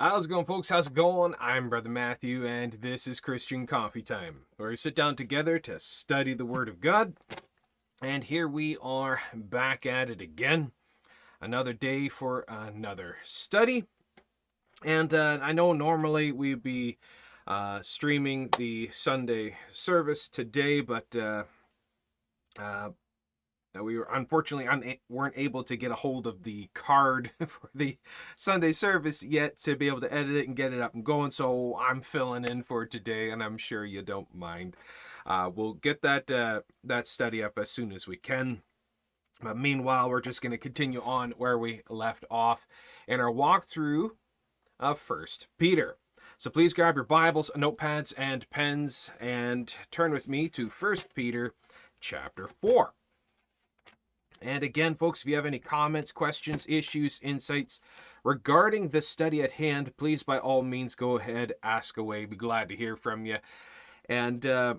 [0.00, 0.70] How's it going, folks?
[0.70, 1.36] How's it going?
[1.38, 5.78] I'm Brother Matthew, and this is Christian Coffee Time, where we sit down together to
[5.78, 7.14] study the Word of God.
[8.02, 10.72] And here we are back at it again.
[11.40, 13.84] Another day for another study.
[14.84, 16.98] And uh, I know normally we'd be
[17.46, 21.44] uh, streaming the Sunday service today, but uh,
[23.82, 27.98] we were unfortunately un- weren't able to get a hold of the card for the
[28.36, 31.30] Sunday service yet to be able to edit it and get it up and going.
[31.30, 34.76] So I'm filling in for today, and I'm sure you don't mind.
[35.26, 38.62] Uh, we'll get that uh, that study up as soon as we can.
[39.42, 42.66] But meanwhile, we're just going to continue on where we left off
[43.08, 44.10] in our walkthrough
[44.78, 45.96] of First Peter.
[46.36, 51.54] So please grab your Bibles, notepads, and pens, and turn with me to First Peter
[52.00, 52.94] chapter four.
[54.42, 57.80] And again, folks, if you have any comments, questions, issues, insights
[58.24, 62.24] regarding the study at hand, please by all means go ahead, ask away.
[62.24, 63.38] Be glad to hear from you.
[64.08, 64.74] And uh,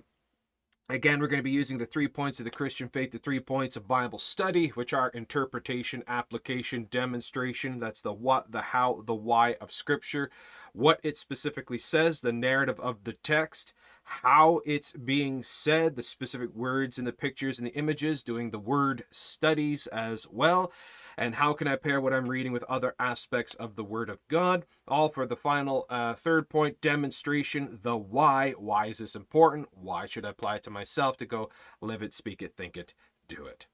[0.88, 3.40] again, we're going to be using the three points of the Christian faith, the three
[3.40, 7.80] points of Bible study, which are interpretation, application, demonstration.
[7.80, 10.30] That's the what, the how, the why of Scripture,
[10.72, 13.72] what it specifically says, the narrative of the text
[14.06, 18.58] how it's being said, the specific words in the pictures and the images, doing the
[18.58, 20.72] word studies as well,
[21.18, 24.18] and how can I pair what I'm reading with other aspects of the Word of
[24.28, 24.64] God.
[24.86, 28.52] All for the final uh, third point demonstration the why.
[28.52, 29.68] Why is this important?
[29.72, 31.50] Why should I apply it to myself to go
[31.80, 32.94] live it, speak it, think it,
[33.26, 33.66] do it?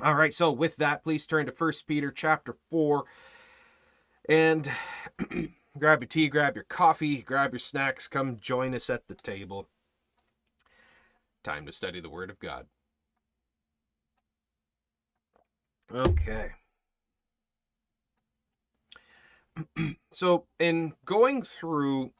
[0.00, 3.04] All right, so with that, please turn to First Peter chapter 4.
[4.28, 4.70] And
[5.78, 9.68] grab your tea, grab your coffee, grab your snacks, come join us at the table.
[11.42, 12.66] Time to study the Word of God.
[15.92, 16.50] Okay.
[20.10, 22.12] so, in going through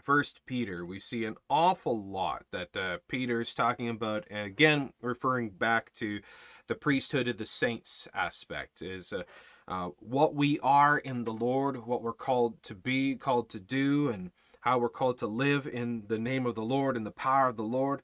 [0.00, 4.92] First Peter, we see an awful lot that uh, Peter is talking about, and again,
[5.02, 6.20] referring back to
[6.68, 9.22] the priesthood of the saints aspect, is uh,
[9.68, 14.08] uh, what we are in the Lord, what we're called to be, called to do,
[14.08, 17.48] and how we're called to live in the name of the Lord and the power
[17.48, 18.02] of the Lord,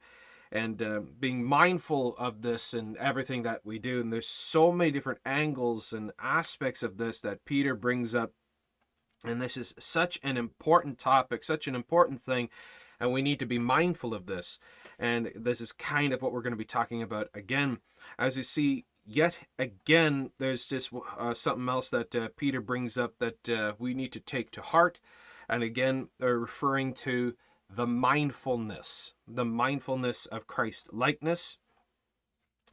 [0.50, 4.00] and uh, being mindful of this and everything that we do.
[4.00, 8.32] And there's so many different angles and aspects of this that Peter brings up.
[9.24, 12.48] And this is such an important topic, such an important thing,
[12.98, 14.58] and we need to be mindful of this.
[14.98, 17.78] And this is kind of what we're going to be talking about again.
[18.18, 23.18] As you see, yet again, there's just uh, something else that uh, Peter brings up
[23.18, 25.00] that uh, we need to take to heart.
[25.48, 27.34] And again, they're referring to
[27.68, 31.58] the mindfulness, the mindfulness of Christ likeness.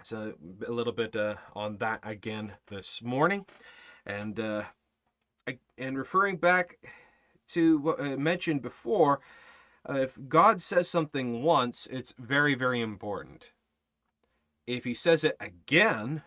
[0.04, 0.34] So
[0.66, 3.46] a little bit uh, on that again this morning,
[4.06, 4.64] and uh,
[5.78, 6.78] and referring back
[7.50, 9.20] to what I mentioned before,
[9.90, 13.52] uh, if God says something once, it's very very important
[14.70, 16.22] if he says it again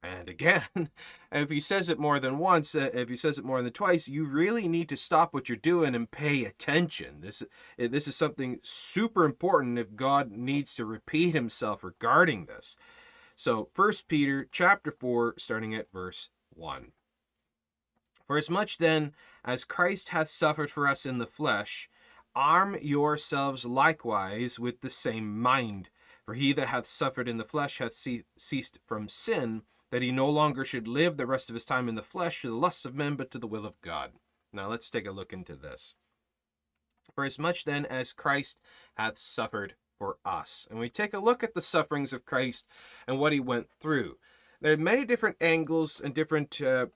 [0.00, 0.90] and again, and
[1.32, 4.06] if he says it more than once, uh, if he says it more than twice,
[4.06, 7.20] you really need to stop what you're doing and pay attention.
[7.20, 12.76] This uh, this is something super important if God needs to repeat himself regarding this.
[13.34, 16.92] So, First Peter chapter 4 starting at verse 1.
[18.26, 19.12] For as much then
[19.44, 21.90] as Christ hath suffered for us in the flesh,
[22.36, 25.88] arm yourselves likewise with the same mind
[26.28, 30.28] for he that hath suffered in the flesh hath ceased from sin, that he no
[30.28, 32.94] longer should live the rest of his time in the flesh to the lusts of
[32.94, 34.10] men, but to the will of God.
[34.52, 35.94] Now let's take a look into this.
[37.14, 38.58] For as much then as Christ
[38.98, 40.68] hath suffered for us.
[40.70, 42.66] And we take a look at the sufferings of Christ
[43.06, 44.18] and what he went through.
[44.60, 46.88] There are many different angles and different uh,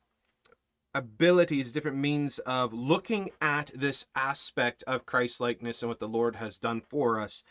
[0.95, 6.37] abilities, different means of looking at this aspect of Christ likeness and what the Lord
[6.37, 7.45] has done for us.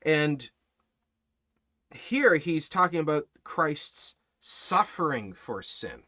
[0.00, 0.50] And
[1.94, 6.02] here he's talking about Christ's suffering for sin.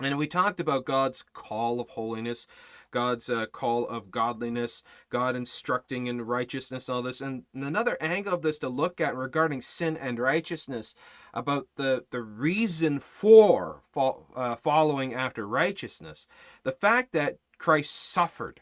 [0.00, 2.46] And we talked about God's call of holiness,
[2.90, 7.22] God's uh, call of godliness, God instructing in righteousness, all this.
[7.22, 10.94] And another angle of this to look at regarding sin and righteousness,
[11.32, 16.28] about the, the reason for fo- uh, following after righteousness.
[16.62, 18.60] The fact that Christ suffered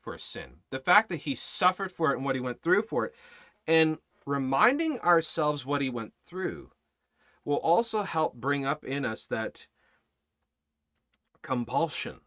[0.00, 3.06] for sin, the fact that he suffered for it and what he went through for
[3.06, 3.14] it.
[3.66, 6.70] And reminding ourselves what he went through
[7.44, 9.66] will also help bring up in us that
[11.42, 12.20] compulsion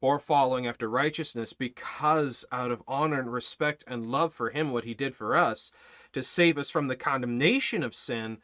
[0.00, 4.84] or following after righteousness because out of honor and respect and love for him what
[4.84, 5.72] he did for us
[6.12, 8.38] to save us from the condemnation of sin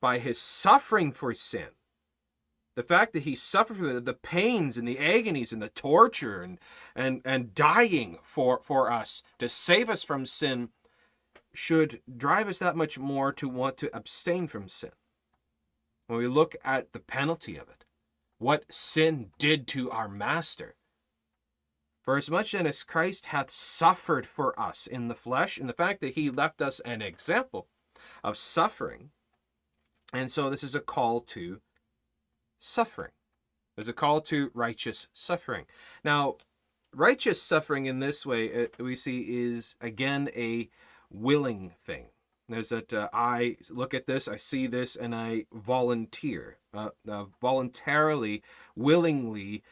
[0.00, 1.68] by his suffering for sin.
[2.74, 6.58] The fact that he suffered the, the pains and the agonies and the torture and
[6.96, 10.70] and and dying for for us to save us from sin
[11.54, 14.92] should drive us that much more to want to abstain from sin
[16.06, 17.84] when we look at the penalty of it
[18.38, 20.74] what sin did to our master
[22.04, 25.72] for as much then as Christ hath suffered for us in the flesh, and the
[25.72, 27.68] fact that he left us an example
[28.22, 29.10] of suffering,
[30.12, 31.62] and so this is a call to
[32.58, 33.12] suffering.
[33.74, 35.64] There's a call to righteous suffering.
[36.04, 36.36] Now,
[36.94, 40.68] righteous suffering in this way, uh, we see, is again a
[41.14, 42.06] willing thing.
[42.48, 47.24] There's that uh, I look at this, I see this, and I volunteer, uh, uh,
[47.40, 48.42] voluntarily,
[48.76, 49.62] willingly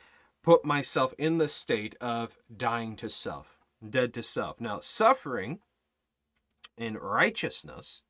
[0.42, 4.60] put myself in the state of dying to self, dead to self.
[4.60, 5.60] Now, suffering
[6.78, 8.02] in righteousness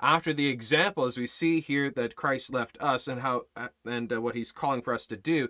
[0.00, 4.12] after the example as we see here that Christ left us and how uh, and
[4.12, 5.48] uh, what he's calling for us to do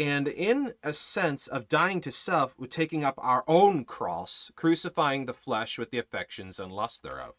[0.00, 5.26] and in a sense of dying to self with taking up our own cross crucifying
[5.26, 7.34] the flesh with the affections and lust thereof.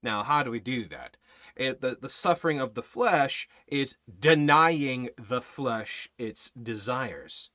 [0.00, 1.16] Now how do we do that?
[1.56, 7.50] It, the, the suffering of the flesh is denying the flesh its desires.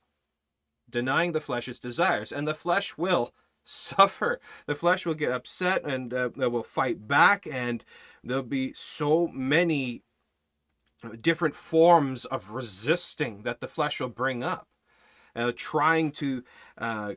[0.88, 3.32] Denying the flesh its desires and the flesh will
[3.64, 4.38] suffer.
[4.66, 7.82] The flesh will get upset and uh, will fight back, and
[8.22, 10.02] there'll be so many
[11.20, 14.68] different forms of resisting that the flesh will bring up,
[15.34, 16.44] uh, trying to
[16.78, 17.14] uh,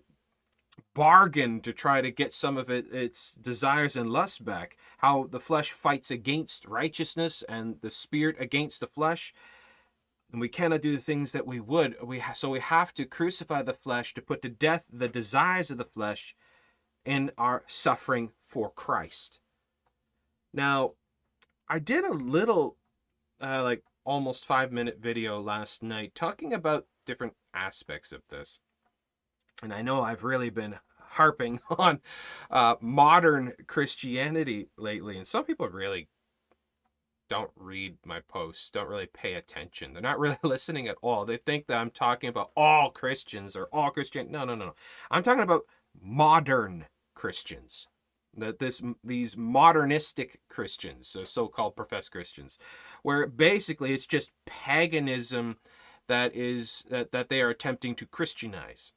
[0.94, 4.78] bargain to try to get some of it, its desires and lusts back.
[5.00, 9.34] How the flesh fights against righteousness and the spirit against the flesh
[10.32, 11.96] and we cannot do the things that we would.
[12.04, 15.72] We ha- so we have to crucify the flesh to put to death the desires
[15.72, 16.36] of the flesh
[17.06, 19.40] in our suffering for Christ.
[20.54, 20.94] Now,
[21.70, 22.78] I did a little,
[23.42, 28.60] uh, like almost five minute video last night talking about different aspects of this.
[29.62, 30.76] And I know I've really been
[31.12, 32.00] harping on
[32.50, 36.08] uh, modern Christianity lately, and some people really
[37.30, 39.94] don't read my posts, don't really pay attention.
[39.94, 41.26] They're not really listening at all.
[41.26, 44.32] They think that I'm talking about all Christians or all Christian.
[44.32, 44.76] No, no, no, no.
[45.12, 45.64] I'm talking about
[46.00, 46.86] modern
[47.16, 47.88] Christians.
[48.38, 52.60] That this these modernistic Christians, so-called professed Christians,
[53.02, 55.58] where basically it's just paganism
[56.08, 58.92] that is that, that they are attempting to Christianize.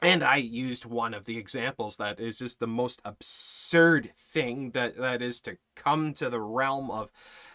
[0.00, 4.96] And I used one of the examples that is just the most absurd thing that,
[4.96, 7.10] that is to come to the realm of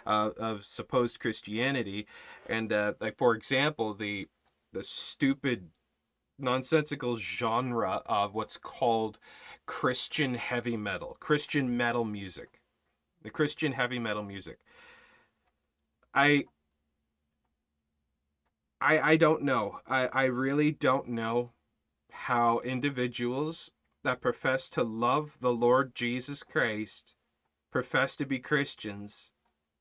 [0.05, 2.07] uh, of supposed Christianity.
[2.47, 4.27] And uh, like for example, the
[4.71, 5.69] the stupid
[6.39, 9.17] nonsensical genre of what's called
[9.68, 12.62] Christian heavy metal, Christian metal music,
[13.21, 14.57] the Christian heavy metal music.
[16.16, 16.45] I
[18.81, 19.81] I I don't know.
[19.88, 21.52] I I really don't know
[22.12, 23.71] how individuals
[24.04, 27.14] that profess to love the Lord Jesus Christ,
[27.71, 29.31] profess to be Christians,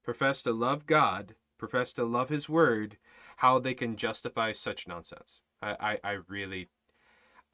[0.03, 2.99] profess to love God, profess to love His Word,
[3.39, 5.43] how they can justify such nonsense.
[5.63, 6.69] I, I, I really,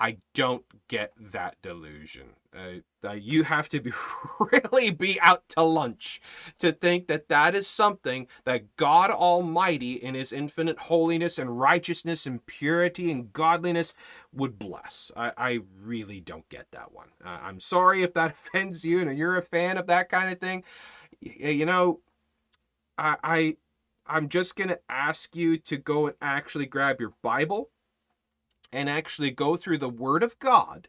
[0.02, 2.30] I don't get that delusion.
[2.52, 3.92] Uh, uh, you have to be
[4.52, 6.20] really be out to lunch
[6.58, 12.26] to think that that is something that God Almighty, in His infinite holiness and righteousness
[12.26, 13.94] and purity and godliness,
[14.34, 15.12] would bless.
[15.16, 17.10] I, I really don't get that one.
[17.24, 20.40] Uh, I'm sorry if that offends you and you're a fan of that kind of
[20.40, 20.64] thing.
[21.20, 22.00] You know,
[22.98, 23.56] I, I
[24.04, 27.70] I'm just gonna ask you to go and actually grab your Bible
[28.72, 30.88] and actually go through the Word of God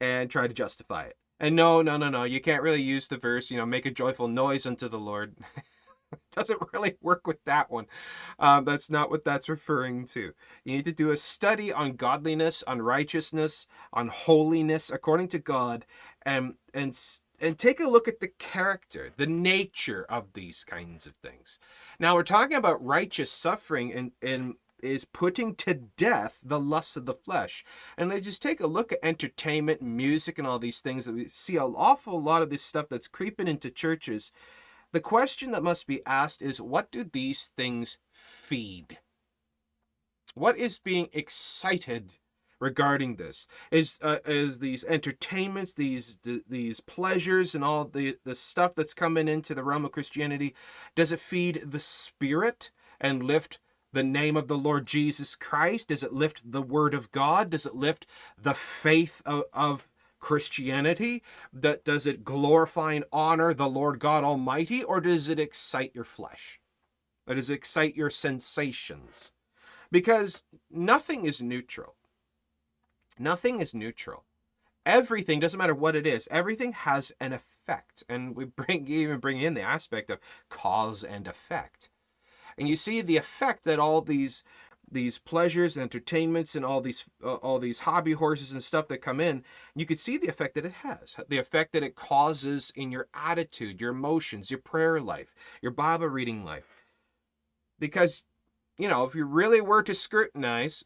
[0.00, 1.16] and try to justify it.
[1.40, 3.90] And no, no, no, no, you can't really use the verse, you know, make a
[3.90, 5.34] joyful noise unto the Lord.
[6.12, 7.86] it doesn't really work with that one.
[8.38, 10.32] Um, that's not what that's referring to.
[10.64, 15.86] You need to do a study on godliness, on righteousness, on holiness according to God,
[16.22, 16.96] and and
[17.40, 21.58] and take a look at the character, the nature of these kinds of things.
[21.98, 27.06] Now we're talking about righteous suffering and and is putting to death the lusts of
[27.06, 27.64] the flesh.
[27.96, 31.28] And they just take a look at entertainment, music, and all these things that we
[31.28, 34.32] see an awful lot of this stuff that's creeping into churches.
[34.92, 38.98] The question that must be asked is what do these things feed?
[40.34, 42.16] What is being excited
[42.60, 43.46] regarding this?
[43.70, 49.28] Is uh, is these entertainments, these these pleasures, and all the the stuff that's coming
[49.28, 50.54] into the realm of Christianity?
[50.94, 53.58] Does it feed the spirit and lift
[53.94, 55.88] the name of the Lord Jesus Christ?
[55.88, 57.50] Does it lift the word of God?
[57.50, 59.88] Does it lift the faith of, of
[60.20, 61.22] Christianity?
[61.52, 66.04] That does it glorify and honor the Lord God Almighty, or does it excite your
[66.04, 66.60] flesh?
[67.26, 69.32] Or does it excite your sensations?
[69.90, 71.94] Because nothing is neutral.
[73.18, 74.24] Nothing is neutral.
[74.84, 76.28] Everything doesn't matter what it is.
[76.30, 80.18] Everything has an effect, and we bring even bring in the aspect of
[80.50, 81.88] cause and effect.
[82.58, 84.44] And you see the effect that all these
[84.90, 88.98] these pleasures and entertainments and all these uh, all these hobby horses and stuff that
[88.98, 89.42] come in
[89.74, 93.08] you can see the effect that it has the effect that it causes in your
[93.14, 96.84] attitude your emotions your prayer life your bible reading life.
[97.78, 98.22] Because
[98.78, 100.84] you know if you really were to scrutinize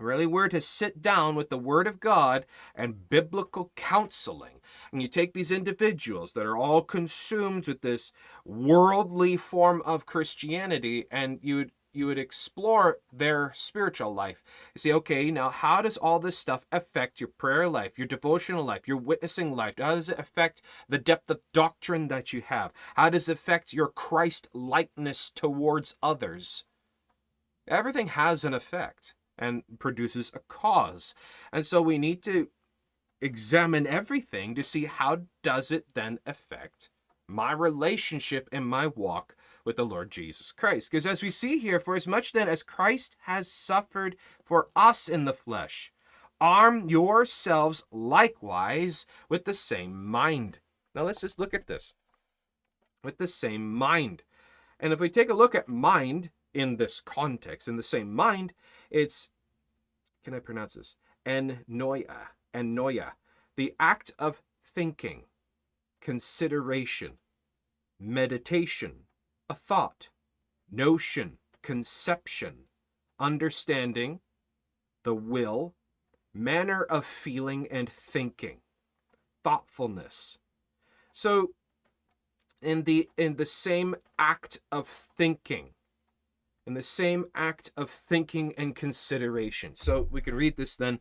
[0.00, 4.60] really were to sit down with the word of god and biblical counseling
[4.92, 8.12] and you take these individuals that are all consumed with this
[8.44, 14.42] worldly form of christianity and you would you would explore their spiritual life.
[14.74, 18.64] You say, okay, now how does all this stuff affect your prayer life, your devotional
[18.64, 19.74] life, your witnessing life?
[19.78, 22.72] How does it affect the depth of doctrine that you have?
[22.94, 26.64] How does it affect your Christ likeness towards others?
[27.66, 31.14] Everything has an effect and produces a cause.
[31.52, 32.48] And so we need to
[33.20, 36.90] examine everything to see how does it then affect
[37.28, 40.90] my relationship and my walk with the Lord Jesus Christ.
[40.90, 45.08] Because as we see here, for as much then as Christ has suffered for us
[45.08, 45.92] in the flesh,
[46.40, 50.60] arm yourselves likewise with the same mind.
[50.94, 51.94] Now let's just look at this.
[53.04, 54.22] With the same mind.
[54.80, 58.54] And if we take a look at mind in this context, in the same mind,
[58.90, 59.30] it's,
[60.24, 60.96] can I pronounce this?
[61.26, 62.28] Ennoia.
[62.54, 63.12] Ennoia.
[63.56, 65.24] The act of thinking,
[66.00, 67.14] consideration,
[67.98, 69.04] meditation,
[69.48, 70.08] a thought,
[70.70, 72.66] notion, conception,
[73.18, 74.20] understanding,
[75.02, 75.74] the will,
[76.34, 78.58] manner of feeling and thinking,
[79.42, 80.38] thoughtfulness.
[81.12, 81.50] So
[82.62, 85.70] in the in the same act of thinking,
[86.68, 89.74] in the same act of thinking and consideration.
[89.74, 91.00] So we can read this then.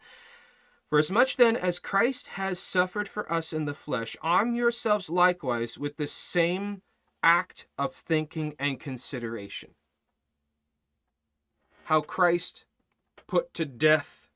[0.89, 5.09] For as much then as Christ has suffered for us in the flesh, arm yourselves
[5.09, 6.81] likewise with the same
[7.21, 9.71] act of thinking and consideration.
[11.83, 12.63] How Christ
[13.27, 14.29] put to death,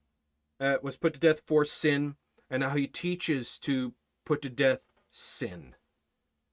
[0.60, 2.16] uh, was put to death for sin,
[2.50, 3.94] and how he teaches to
[4.26, 5.76] put to death sin,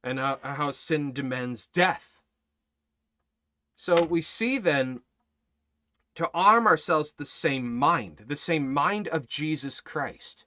[0.04, 2.17] and how, how sin demands death.
[3.80, 5.02] So we see then
[6.16, 10.44] to arm ourselves the same mind, the same mind of Jesus Christ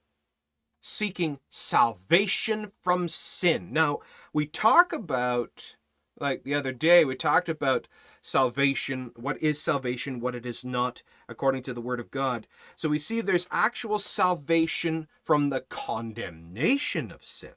[0.82, 3.72] seeking salvation from sin.
[3.72, 4.00] Now,
[4.34, 5.76] we talk about,
[6.18, 7.88] like the other day, we talked about
[8.20, 12.46] salvation, what is salvation, what it is not, according to the Word of God.
[12.76, 17.52] So we see there's actual salvation from the condemnation of sin.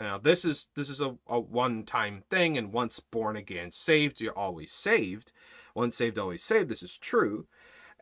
[0.00, 4.36] Now, this is this is a, a one-time thing, and once born again, saved, you're
[4.36, 5.30] always saved.
[5.74, 6.68] Once saved, always saved.
[6.68, 7.46] This is true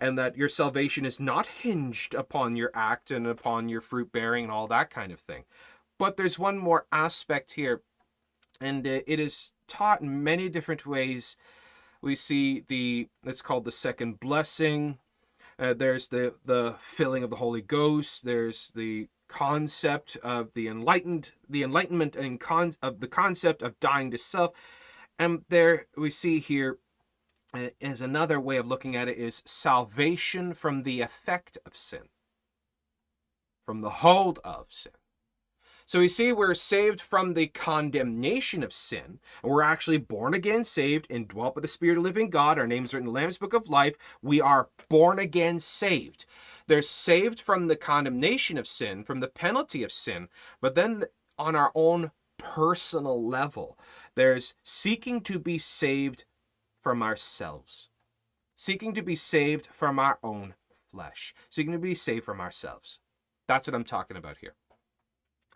[0.01, 4.45] and that your salvation is not hinged upon your act and upon your fruit bearing
[4.45, 5.45] and all that kind of thing.
[5.99, 7.83] But there's one more aspect here,
[8.61, 11.37] and it is taught in many different ways.
[12.01, 14.99] We see the it's called the second blessing.
[15.59, 18.25] Uh, there's the the filling of the Holy Ghost.
[18.25, 24.11] There's the concept of the enlightened, the enlightenment and con of the concept of dying
[24.11, 24.53] to self.
[25.19, 26.79] And there we see here
[27.55, 32.09] uh, is another way of looking at it is salvation from the effect of sin,
[33.65, 34.93] from the hold of sin.
[35.89, 40.65] So we see we're saved from the condemnation of sin, and we're actually born again,
[40.65, 42.59] saved, and dwelt by the Spirit of living God.
[42.59, 43.97] Our names are in the Lamb's Book of Life.
[44.21, 46.27] We are born again, saved.
[46.69, 50.29] They're saved from the condemnation of sin, from the penalty of sin,
[50.61, 51.05] but then
[51.39, 53.79] on our own personal level,
[54.15, 56.25] there's seeking to be saved
[56.81, 57.89] from ourselves,
[58.55, 60.55] seeking to be saved from our own
[60.93, 63.01] flesh, seeking to be saved from ourselves.
[63.47, 64.55] That's what I'm talking about here.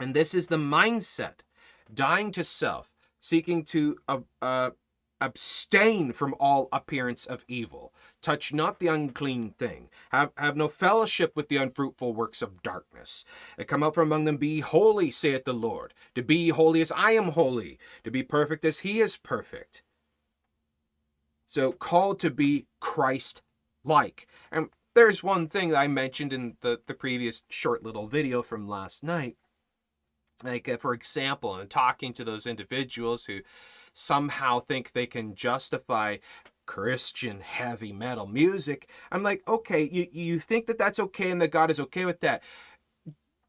[0.00, 1.40] And this is the mindset
[1.92, 4.70] dying to self, seeking to uh, uh,
[5.22, 11.36] abstain from all appearance of evil, touch not the unclean thing, have, have no fellowship
[11.36, 13.24] with the unfruitful works of darkness,
[13.56, 16.92] and come out from among them, be holy, saith the Lord, to be holy as
[16.92, 19.82] I am holy, to be perfect as he is perfect.
[21.46, 23.42] So called to be Christ
[23.84, 24.26] like.
[24.50, 28.68] And there's one thing that I mentioned in the, the previous short little video from
[28.68, 29.36] last night.
[30.42, 33.40] Like, uh, for example, in talking to those individuals who
[33.92, 36.18] somehow think they can justify
[36.66, 41.50] Christian heavy metal music, I'm like, okay, you, you think that that's okay and that
[41.50, 42.42] God is okay with that.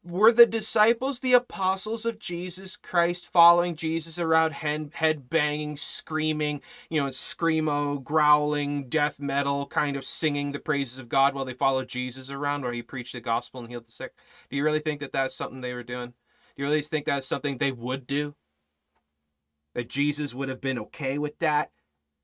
[0.04, 6.60] were the disciples the apostles of Jesus Christ following Jesus around head, head banging, screaming,
[6.90, 11.54] you know, screamo, growling, death metal, kind of singing the praises of God while they
[11.54, 14.12] followed Jesus around where he preached the gospel and healed the sick?
[14.50, 16.10] Do you really think that that's something they were doing?
[16.56, 18.34] Do you really think that's something they would do?
[19.74, 21.70] That Jesus would have been okay with that?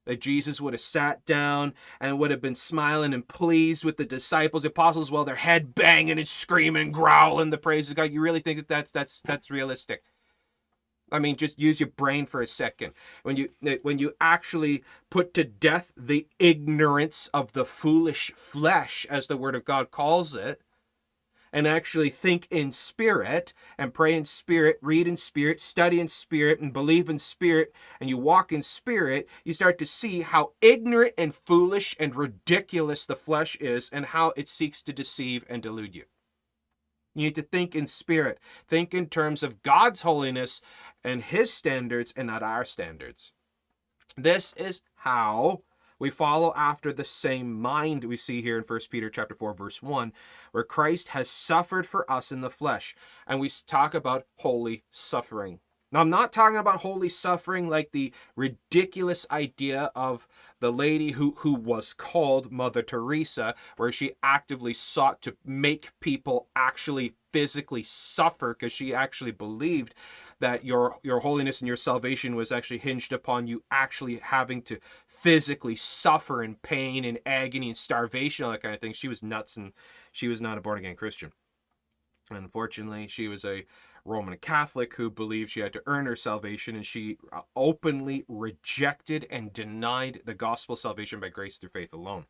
[0.07, 4.05] that Jesus would have sat down and would have been smiling and pleased with the
[4.05, 8.13] disciples, apostles, while their head banging and screaming, growling the praise of God.
[8.13, 10.03] You really think that that's that's that's realistic?
[11.13, 12.93] I mean, just use your brain for a second.
[13.23, 13.51] When you
[13.83, 19.55] when you actually put to death the ignorance of the foolish flesh, as the Word
[19.55, 20.63] of God calls it,
[21.53, 26.61] and actually think in spirit and pray in spirit, read in spirit, study in spirit,
[26.61, 31.15] and believe in spirit, and you walk in spirit, you start to see how ignorant
[31.19, 35.95] and foolish and ridiculous the flesh is and how it seeks to deceive and delude
[35.95, 36.05] you.
[37.15, 38.39] You need to think in spirit,
[38.69, 40.63] think in terms of God's holiness
[41.03, 43.33] and His standards and not our standards.
[44.17, 45.63] This is how
[46.01, 49.81] we follow after the same mind we see here in 1 Peter chapter 4 verse
[49.81, 50.13] 1
[50.51, 55.61] where Christ has suffered for us in the flesh and we talk about holy suffering.
[55.93, 60.27] Now I'm not talking about holy suffering like the ridiculous idea of
[60.61, 66.49] the lady who who was called Mother Teresa where she actively sought to make people
[66.55, 69.95] actually physically suffer because she actually believed
[70.39, 74.79] that your your holiness and your salvation was actually hinged upon you actually having to
[75.21, 78.93] physically suffer in pain and agony and starvation, all that kind of thing.
[78.93, 79.73] She was nuts and
[80.13, 81.33] she was not a born again Christian.
[82.31, 83.65] Unfortunately, she was a
[84.05, 89.27] Roman Catholic who believed she had to earn her salvation, and she uh, openly rejected
[89.31, 92.25] and denied the gospel salvation by grace through faith alone.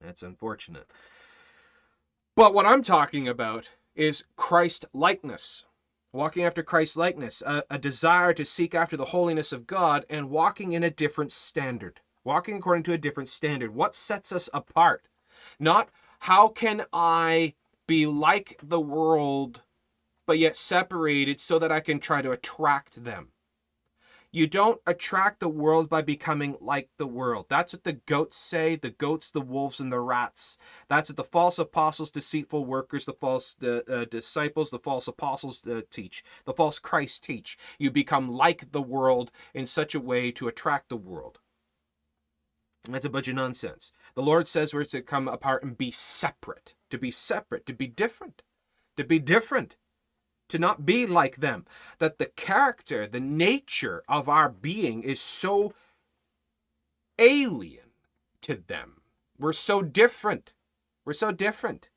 [0.00, 0.86] That's unfortunate.
[2.36, 5.64] But what I'm talking about is Christ likeness
[6.16, 10.30] walking after Christ's likeness, a, a desire to seek after the holiness of God, and
[10.30, 13.74] walking in a different standard, walking according to a different standard.
[13.74, 15.06] What sets us apart?
[15.60, 17.54] Not how can I
[17.86, 19.62] be like the world,
[20.26, 23.28] but yet separated so that I can try to attract them.
[24.32, 27.46] You don't attract the world by becoming like the world.
[27.48, 30.58] That's what the goats say, the goats, the wolves, and the rats.
[30.88, 35.66] That's what the false apostles, deceitful workers, the false the, uh, disciples, the false apostles
[35.66, 37.56] uh, teach, the false Christ teach.
[37.78, 41.38] You become like the world in such a way to attract the world.
[42.84, 43.90] That's a bunch of nonsense.
[44.14, 47.86] The Lord says we're to come apart and be separate, to be separate, to be
[47.86, 48.42] different,
[48.96, 49.76] to be different
[50.48, 51.66] to not be like them.
[51.98, 55.74] That the character, the nature of our being is so
[57.18, 57.90] alien
[58.42, 59.00] to them.
[59.38, 60.52] We're so different.
[61.04, 61.88] We're so different.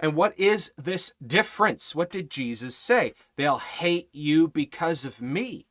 [0.00, 1.94] And what is this difference?
[1.94, 3.14] What did Jesus say?
[3.36, 5.66] They'll hate you because of me.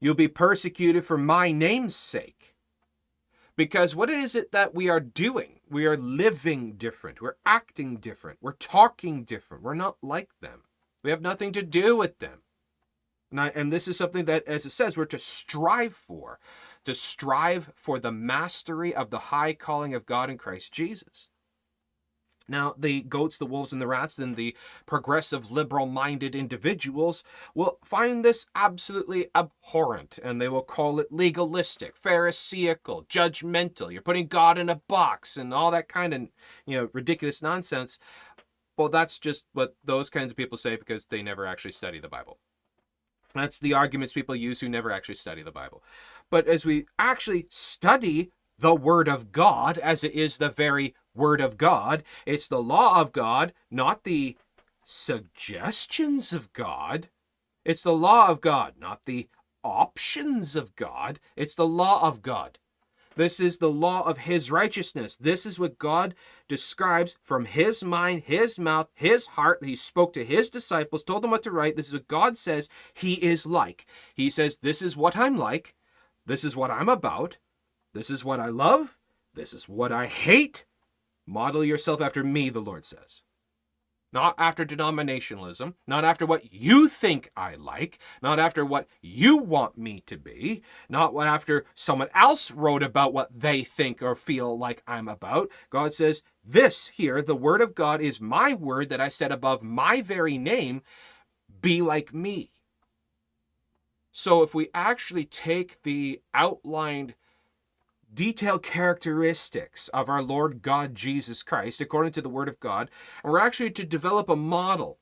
[0.00, 2.56] You'll be persecuted for my name's sake.
[3.60, 5.60] Because what is it that we are doing?
[5.68, 7.20] We are living different.
[7.20, 8.38] We're acting different.
[8.40, 9.62] We're talking different.
[9.62, 10.62] We're not like them.
[11.04, 12.38] We have nothing to do with them.
[13.30, 16.38] And, I, and this is something that, as it says, we're to strive for,
[16.86, 21.28] to strive for the mastery of the high calling of God in Christ Jesus.
[22.50, 27.22] Now, the goats, the wolves, and the rats, and the progressive, liberal minded individuals
[27.54, 33.92] will find this absolutely abhorrent and they will call it legalistic, pharisaical, judgmental.
[33.92, 36.22] You're putting God in a box and all that kind of,
[36.66, 38.00] you know, ridiculous nonsense.
[38.76, 42.08] Well, that's just what those kinds of people say because they never actually study the
[42.08, 42.38] Bible.
[43.32, 45.84] That's the arguments people use who never actually study the Bible.
[46.30, 51.40] But as we actually study the Word of God, as it is the very Word
[51.40, 52.02] of God.
[52.26, 54.36] It's the law of God, not the
[54.84, 57.08] suggestions of God.
[57.64, 59.28] It's the law of God, not the
[59.62, 61.20] options of God.
[61.36, 62.58] It's the law of God.
[63.16, 65.16] This is the law of his righteousness.
[65.16, 66.14] This is what God
[66.48, 69.64] describes from his mind, his mouth, his heart.
[69.64, 71.76] He spoke to his disciples, told them what to write.
[71.76, 73.84] This is what God says he is like.
[74.14, 75.74] He says, This is what I'm like.
[76.24, 77.38] This is what I'm about.
[77.92, 78.96] This is what I love.
[79.34, 80.64] This is what I hate.
[81.30, 83.22] Model yourself after me, the Lord says.
[84.12, 89.78] Not after denominationalism, not after what you think I like, not after what you want
[89.78, 94.82] me to be, not after someone else wrote about what they think or feel like
[94.88, 95.48] I'm about.
[95.70, 99.62] God says, This here, the Word of God, is my word that I said above
[99.62, 100.82] my very name.
[101.60, 102.50] Be like me.
[104.10, 107.14] So if we actually take the outlined
[108.12, 112.90] detailed characteristics of our Lord God Jesus Christ according to the Word of God.
[113.22, 114.98] And we're actually to develop a model.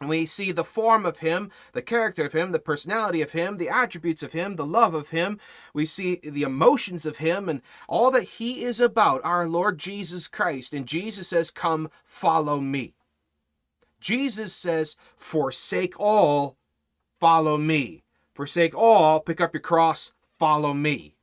[0.00, 3.56] And we see the form of Him, the character of Him, the personality of Him,
[3.56, 5.40] the attributes of Him, the love of Him.
[5.74, 10.28] We see the emotions of Him and all that He is about, our Lord Jesus
[10.28, 10.72] Christ.
[10.72, 12.94] And Jesus says, Come, follow me.
[14.00, 16.56] Jesus says, Forsake all,
[17.18, 18.04] follow me.
[18.34, 21.17] Forsake all, pick up your cross, follow me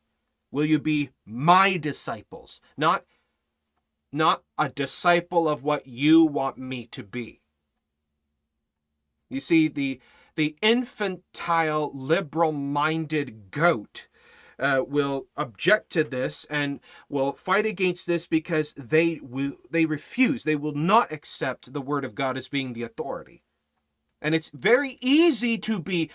[0.56, 3.04] will you be my disciples, not
[4.14, 7.42] not a disciple of what you want me to be.
[9.30, 10.00] You see, the
[10.38, 14.08] the infantile, liberal-minded goat
[14.58, 20.46] uh, will object to this and will fight against this because they will they refuse.
[20.46, 23.44] They will not accept the word of God as being the authority.
[24.22, 26.10] And it's very easy to be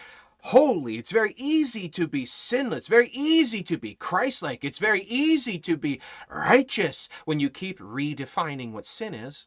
[0.45, 0.99] holy.
[0.99, 4.65] It's very easy to be sinless, very easy to be Christ-like.
[4.65, 9.47] It's very easy to be righteous when you keep redefining what sin is.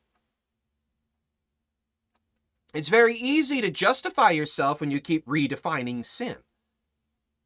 [2.73, 6.37] It's very easy to justify yourself when you keep redefining sin.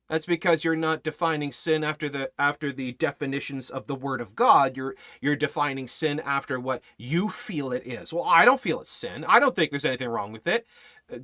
[0.08, 4.36] That's because you're not defining sin after the after the definitions of the word of
[4.36, 4.78] God.
[4.78, 8.14] You're you're defining sin after what you feel it is.
[8.14, 9.26] Well, I don't feel it's sin.
[9.28, 10.66] I don't think there's anything wrong with it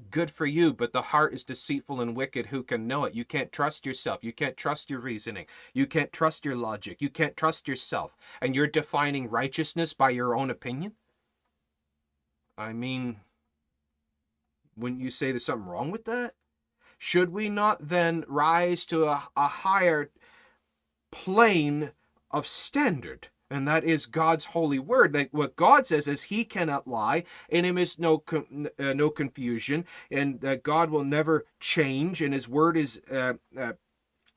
[0.10, 2.48] good for you, but the heart is deceitful and wicked.
[2.48, 3.13] Who can know it?
[3.13, 4.24] You can't trust yourself.
[4.24, 5.46] You can't trust your reasoning.
[5.74, 7.02] You can't trust your logic.
[7.02, 8.15] You can't trust yourself.
[8.41, 10.93] And you're defining righteousness by your own opinion?
[12.58, 13.17] I mean,
[14.78, 16.36] wouldn't you say there's something wrong with that?
[16.98, 20.12] Should we not then rise to a, a higher
[21.12, 21.91] plane
[22.32, 23.28] of standard?
[23.54, 25.13] And that is God's holy word.
[25.13, 29.86] Like what God says is He cannot lie, in Him is no uh, no confusion,
[30.10, 33.02] and that God will never change, and His word is.
[33.12, 33.74] Uh, uh,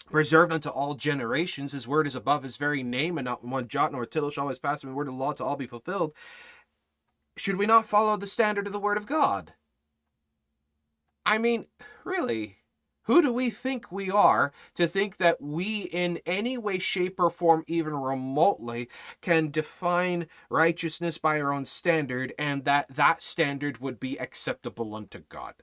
[0.09, 1.73] preserved unto all generations.
[1.73, 4.61] His word is above his very name, and not one jot nor tittle shall always
[4.61, 6.13] pass from the word of the law to all be fulfilled.
[7.37, 9.55] Should we not follow the standard of the word of God?
[11.25, 11.67] I mean,
[12.05, 12.59] really,
[13.07, 17.31] who do we think we are to think that we, in any way, shape, or
[17.31, 18.89] form, even remotely,
[19.21, 25.21] can define righteousness by our own standard and that that standard would be acceptable unto
[25.29, 25.55] God?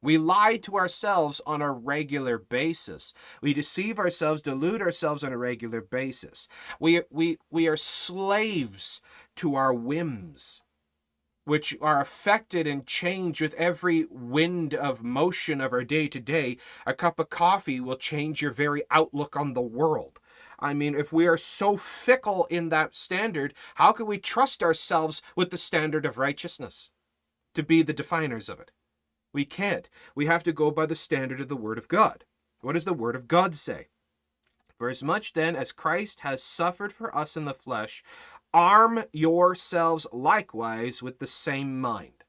[0.00, 3.14] We lie to ourselves on a regular basis.
[3.42, 6.48] We deceive ourselves, delude ourselves on a regular basis.
[6.78, 9.00] We, we, we are slaves
[9.36, 10.62] to our whims
[11.48, 16.58] which are affected and changed with every wind of motion of our day to day,
[16.86, 20.20] a cup of coffee will change your very outlook on the world.
[20.60, 25.22] I mean, if we are so fickle in that standard, how can we trust ourselves
[25.34, 26.90] with the standard of righteousness
[27.54, 28.70] to be the definers of it?
[29.32, 29.88] We can't.
[30.14, 32.24] We have to go by the standard of the Word of God.
[32.60, 33.88] What does the Word of God say?
[34.78, 38.04] For as much then as Christ has suffered for us in the flesh,
[38.54, 42.24] Arm yourselves likewise with the same mind.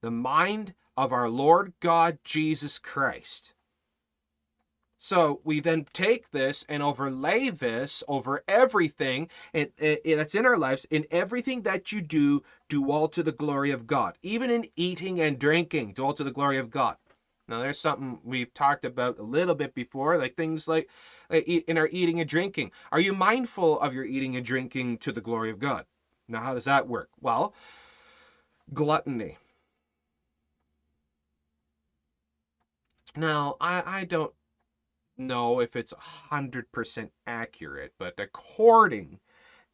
[0.00, 3.54] The mind of our Lord God Jesus Christ.
[5.00, 10.86] So we then take this and overlay this over everything that's in our lives.
[10.90, 14.18] In everything that you do, do all to the glory of God.
[14.22, 16.96] Even in eating and drinking, do all to the glory of God.
[17.46, 20.90] Now, there's something we've talked about a little bit before, like things like,
[21.30, 22.70] like in our eating and drinking.
[22.90, 25.84] Are you mindful of your eating and drinking to the glory of God?
[26.28, 27.10] Now, how does that work?
[27.20, 27.54] Well,
[28.72, 29.38] gluttony.
[33.16, 34.32] Now, I, I don't
[35.16, 35.94] know if it's
[36.30, 39.18] 100% accurate, but according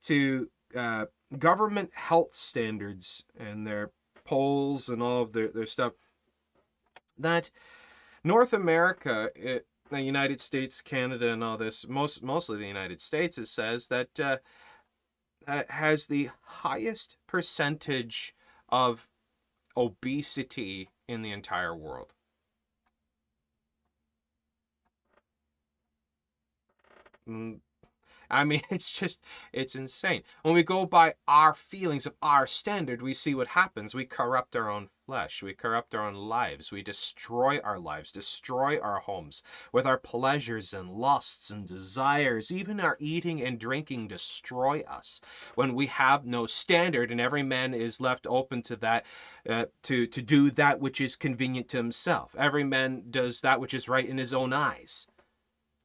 [0.03, 1.07] to uh,
[1.39, 3.91] government health standards and their
[4.25, 5.93] polls and all of their, their stuff,
[7.19, 7.51] that
[8.23, 13.39] North America, it, the United States, Canada, and all this, most mostly the United States,
[13.39, 14.37] it says that uh,
[15.47, 18.35] uh, has the highest percentage
[18.69, 19.11] of
[19.77, 22.13] obesity in the entire world.
[27.29, 27.61] Mm,
[28.31, 29.21] I mean, it's just,
[29.53, 30.23] it's insane.
[30.43, 33.95] When we go by our feelings of our standard, we see what happens.
[33.95, 35.43] We corrupt our own flesh.
[35.43, 36.73] We corrupt our own lives.
[36.73, 42.51] We destroy our lives, destroy our homes with our pleasures and lusts and desires.
[42.51, 45.21] Even our eating and drinking destroy us
[45.55, 49.05] when we have no standard and every man is left open to that,
[49.49, 52.35] uh, to, to do that which is convenient to himself.
[52.39, 55.07] Every man does that which is right in his own eyes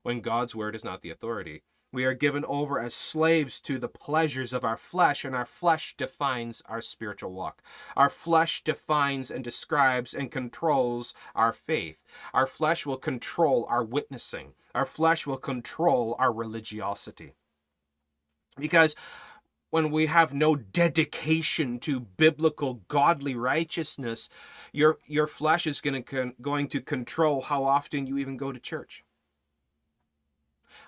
[0.04, 1.64] when God's word is not the authority.
[1.92, 5.96] We are given over as slaves to the pleasures of our flesh, and our flesh
[5.98, 7.64] defines our spiritual walk.
[7.98, 11.98] Our flesh defines and describes and controls our faith.
[12.32, 14.54] Our flesh will control our witnessing.
[14.76, 17.34] Our flesh will control our religiosity.
[18.56, 18.96] Because
[19.72, 24.30] when we have no dedication to biblical godly righteousness,
[24.72, 28.60] your your flesh is going to going to control how often you even go to
[28.60, 29.04] church.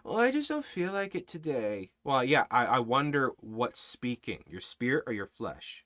[0.03, 1.91] Well, I just don't feel like it today.
[2.03, 5.85] Well, yeah, I, I wonder what's speaking, your spirit or your flesh.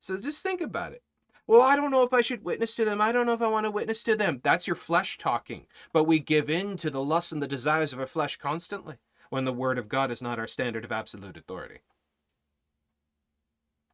[0.00, 1.02] So just think about it.
[1.46, 3.00] Well, I don't know if I should witness to them.
[3.00, 4.40] I don't know if I want to witness to them.
[4.42, 5.66] That's your flesh talking.
[5.92, 8.96] But we give in to the lusts and the desires of our flesh constantly
[9.30, 11.78] when the word of God is not our standard of absolute authority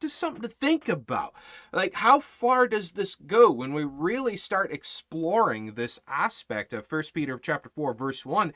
[0.05, 1.33] just something to think about.
[1.73, 7.13] Like, how far does this go when we really start exploring this aspect of First
[7.13, 8.53] Peter chapter 4, verse 1,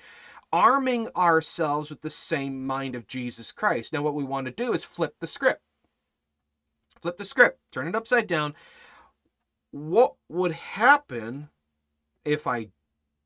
[0.54, 3.92] arming ourselves with the same mind of Jesus Christ?
[3.92, 5.62] Now, what we want to do is flip the script.
[7.02, 8.54] Flip the script, turn it upside down.
[9.72, 11.50] What would happen
[12.26, 12.70] if I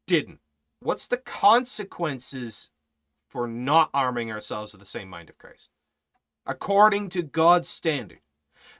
[0.07, 0.39] didn't?
[0.79, 2.69] What's the consequences
[3.29, 5.72] for not arming ourselves with the same mind of Christ?
[6.45, 8.19] According to God's standard.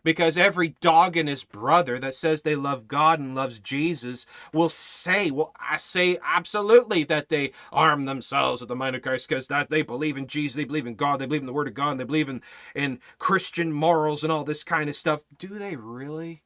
[0.04, 4.68] Because every dog and his brother that says they love God and loves Jesus will
[4.68, 9.48] say, well, I say absolutely that they arm themselves with the mind of Christ because
[9.48, 11.74] that they believe in Jesus, they believe in God, they believe in the Word of
[11.74, 12.42] God, and they believe in,
[12.76, 15.24] in Christian morals and all this kind of stuff.
[15.38, 16.44] Do they really?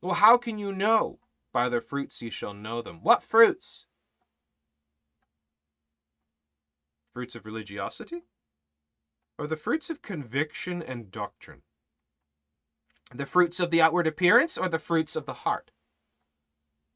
[0.00, 1.18] Well, how can you know?
[1.52, 3.00] By their fruits you shall know them.
[3.02, 3.86] What fruits?
[7.12, 8.22] Fruits of religiosity?
[9.40, 11.62] Are the fruits of conviction and doctrine?
[13.12, 15.70] The fruits of the outward appearance or the fruits of the heart?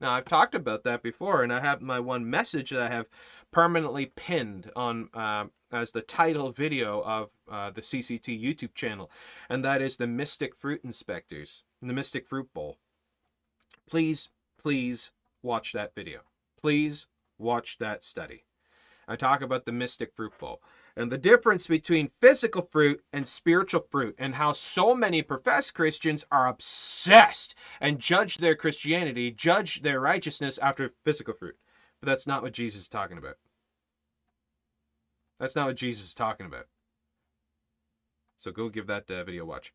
[0.00, 3.06] Now, I've talked about that before, and I have my one message that I have
[3.50, 9.10] permanently pinned on uh, as the title video of uh, the CCT YouTube channel,
[9.48, 12.76] and that is the Mystic Fruit Inspectors, the Mystic Fruit Bowl.
[13.88, 14.28] Please,
[14.60, 15.10] please
[15.42, 16.20] watch that video.
[16.60, 17.06] Please
[17.38, 18.44] watch that study.
[19.08, 20.60] I talk about the Mystic Fruit Bowl
[20.96, 26.24] and the difference between physical fruit and spiritual fruit, and how so many professed Christians
[26.30, 31.56] are obsessed and judge their Christianity, judge their righteousness after physical fruit.
[32.00, 33.36] But that's not what Jesus is talking about.
[35.38, 36.66] That's not what Jesus is talking about.
[38.36, 39.72] So go give that uh, video a watch.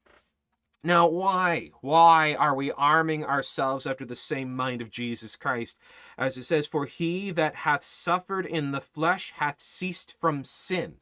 [0.82, 1.72] Now, why?
[1.82, 5.78] Why are we arming ourselves after the same mind of Jesus Christ?
[6.18, 10.96] As it says, For he that hath suffered in the flesh hath ceased from sin.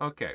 [0.00, 0.34] Okay.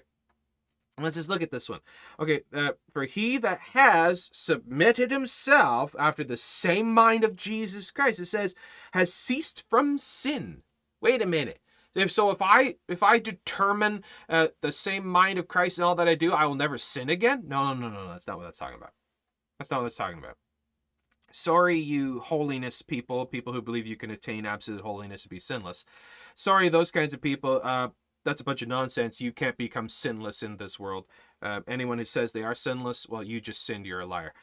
[1.01, 1.81] Let's just look at this one.
[2.19, 8.19] Okay, uh, for he that has submitted himself after the same mind of Jesus Christ,
[8.19, 8.55] it says,
[8.93, 10.61] has ceased from sin.
[11.01, 11.59] Wait a minute.
[11.95, 15.95] If so, if I if I determine uh, the same mind of Christ and all
[15.95, 17.43] that I do, I will never sin again.
[17.47, 18.11] No, no, no, no, no.
[18.11, 18.91] That's not what that's talking about.
[19.59, 20.37] That's not what that's talking about.
[21.31, 25.85] Sorry, you holiness people, people who believe you can attain absolute holiness and be sinless.
[26.35, 27.61] Sorry, those kinds of people.
[27.63, 27.89] Uh,
[28.25, 29.21] that's a bunch of nonsense.
[29.21, 31.05] You can't become sinless in this world.
[31.41, 33.85] Uh, anyone who says they are sinless, well, you just sinned.
[33.85, 34.33] You're a liar.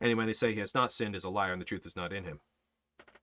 [0.00, 2.12] Anyone who say he has not sinned is a liar, and the truth is not
[2.12, 2.40] in him.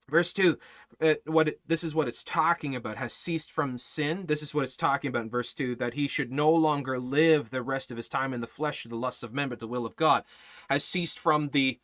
[0.08, 0.58] Verse two,
[1.00, 4.26] uh, what it, this is what it's talking about: has ceased from sin.
[4.26, 7.50] This is what it's talking about in verse two: that he should no longer live
[7.50, 9.66] the rest of his time in the flesh to the lusts of men, but the
[9.66, 10.24] will of God.
[10.68, 11.80] Has ceased from the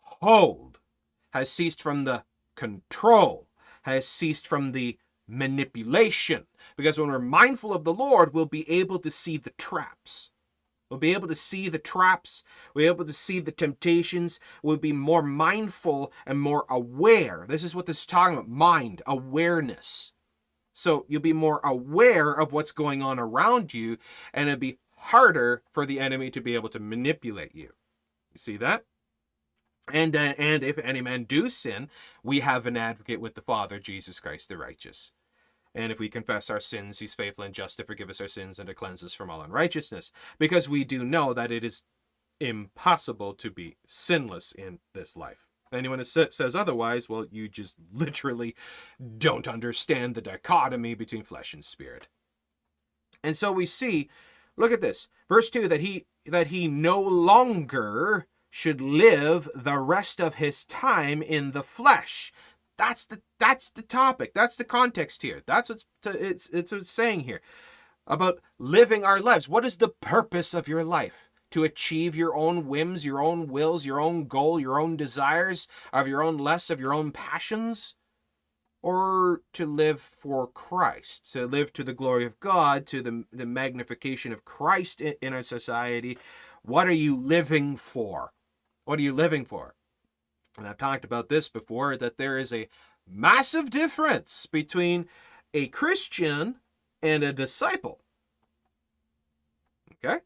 [0.00, 0.78] hold.
[1.32, 2.24] Has ceased from the
[2.56, 3.48] control.
[3.82, 4.98] Has ceased from the
[5.28, 6.46] manipulation.
[6.76, 10.30] Because when we're mindful of the Lord, we'll be able to see the traps.
[10.90, 12.44] We'll be able to see the traps.
[12.74, 14.38] We'll be able to see the temptations.
[14.62, 17.46] We'll be more mindful and more aware.
[17.48, 20.12] This is what this is talking about mind, awareness.
[20.74, 23.96] So you'll be more aware of what's going on around you,
[24.34, 27.70] and it'll be harder for the enemy to be able to manipulate you.
[28.32, 28.84] You see that?
[29.90, 31.88] And, uh, and if any man do sin,
[32.22, 35.12] we have an advocate with the Father, Jesus Christ the righteous.
[35.74, 38.58] And if we confess our sins, he's faithful and just to forgive us our sins
[38.58, 40.12] and to cleanse us from all unrighteousness.
[40.38, 41.84] Because we do know that it is
[42.40, 45.46] impossible to be sinless in this life.
[45.72, 48.54] Anyone who says otherwise, well, you just literally
[49.18, 52.08] don't understand the dichotomy between flesh and spirit.
[53.24, 54.10] And so we see,
[54.56, 60.20] look at this, verse 2 that he that he no longer should live the rest
[60.20, 62.32] of his time in the flesh.
[62.82, 64.34] That's the that's the topic.
[64.34, 65.42] That's the context here.
[65.46, 67.40] That's what's it's it's what's saying here
[68.08, 69.48] about living our lives.
[69.48, 71.30] What is the purpose of your life?
[71.52, 76.08] To achieve your own whims, your own wills, your own goal, your own desires, of
[76.08, 77.94] your own lusts, of your own passions?
[78.84, 83.46] or to live for Christ, to live to the glory of God, to the, the
[83.46, 86.18] magnification of Christ in, in our society.
[86.62, 88.32] What are you living for?
[88.84, 89.76] What are you living for?
[90.58, 92.68] And I've talked about this before that there is a
[93.08, 95.06] massive difference between
[95.54, 96.56] a Christian
[97.02, 98.00] and a disciple.
[100.04, 100.20] Okay?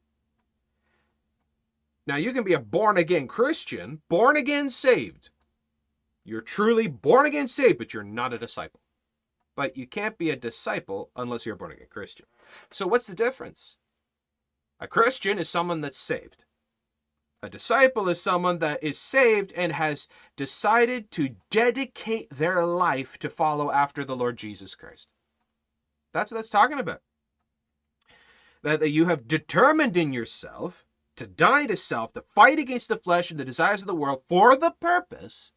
[2.07, 5.31] Now, you can be a born again Christian, born again saved.
[6.25, 8.81] You're truly born again saved, but you're not a disciple.
[9.55, 12.27] But you can't be a disciple unless you're a born again Christian.
[12.71, 13.79] So, what's the difference?
[14.79, 16.45] A Christian is someone that's saved.
[17.43, 23.29] A disciple is someone that is saved and has decided to dedicate their life to
[23.29, 25.09] follow after the Lord Jesus Christ.
[26.13, 27.03] That's what that's talking about.
[28.63, 32.97] That, that you have determined in yourself to die to self, to fight against the
[32.97, 35.53] flesh and the desires of the world for the purpose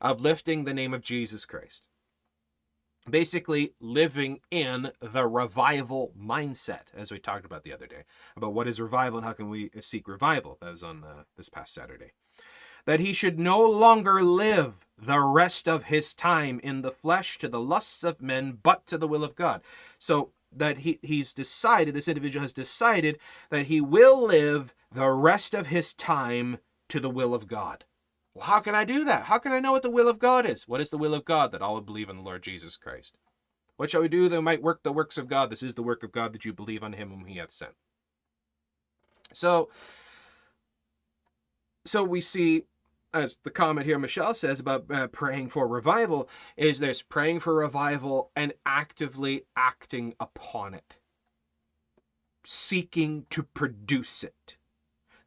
[0.00, 1.86] of lifting the name of Jesus Christ.
[3.08, 8.04] Basically, living in the revival mindset, as we talked about the other day,
[8.36, 10.56] about what is revival and how can we seek revival.
[10.60, 12.12] That was on uh, this past Saturday.
[12.84, 17.48] That he should no longer live the rest of his time in the flesh to
[17.48, 19.62] the lusts of men, but to the will of God.
[19.98, 23.18] So that he, he's decided, this individual has decided
[23.50, 27.84] that he will live the rest of his time to the will of God.
[28.34, 29.24] Well, how can I do that?
[29.24, 30.66] How can I know what the will of God is?
[30.66, 31.52] What is the will of God?
[31.52, 33.18] That all would believe in the Lord Jesus Christ.
[33.76, 35.50] What shall we do that we might work the works of God?
[35.50, 37.72] This is the work of God that you believe on him whom he hath sent.
[39.34, 39.70] So,
[41.84, 42.64] so we see,
[43.12, 47.54] as the comment here Michelle says about uh, praying for revival, is there's praying for
[47.54, 50.98] revival and actively acting upon it,
[52.44, 54.56] seeking to produce it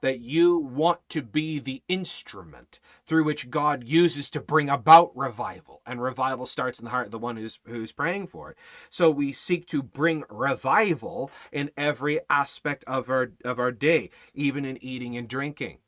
[0.06, 5.82] that you want to be the instrument through which God uses to bring about revival.
[5.84, 8.58] And revival starts in the heart of the one who's, who's praying for it.
[8.92, 14.64] So we seek to bring revival in every aspect of our, of our day, even
[14.64, 15.80] in eating and drinking.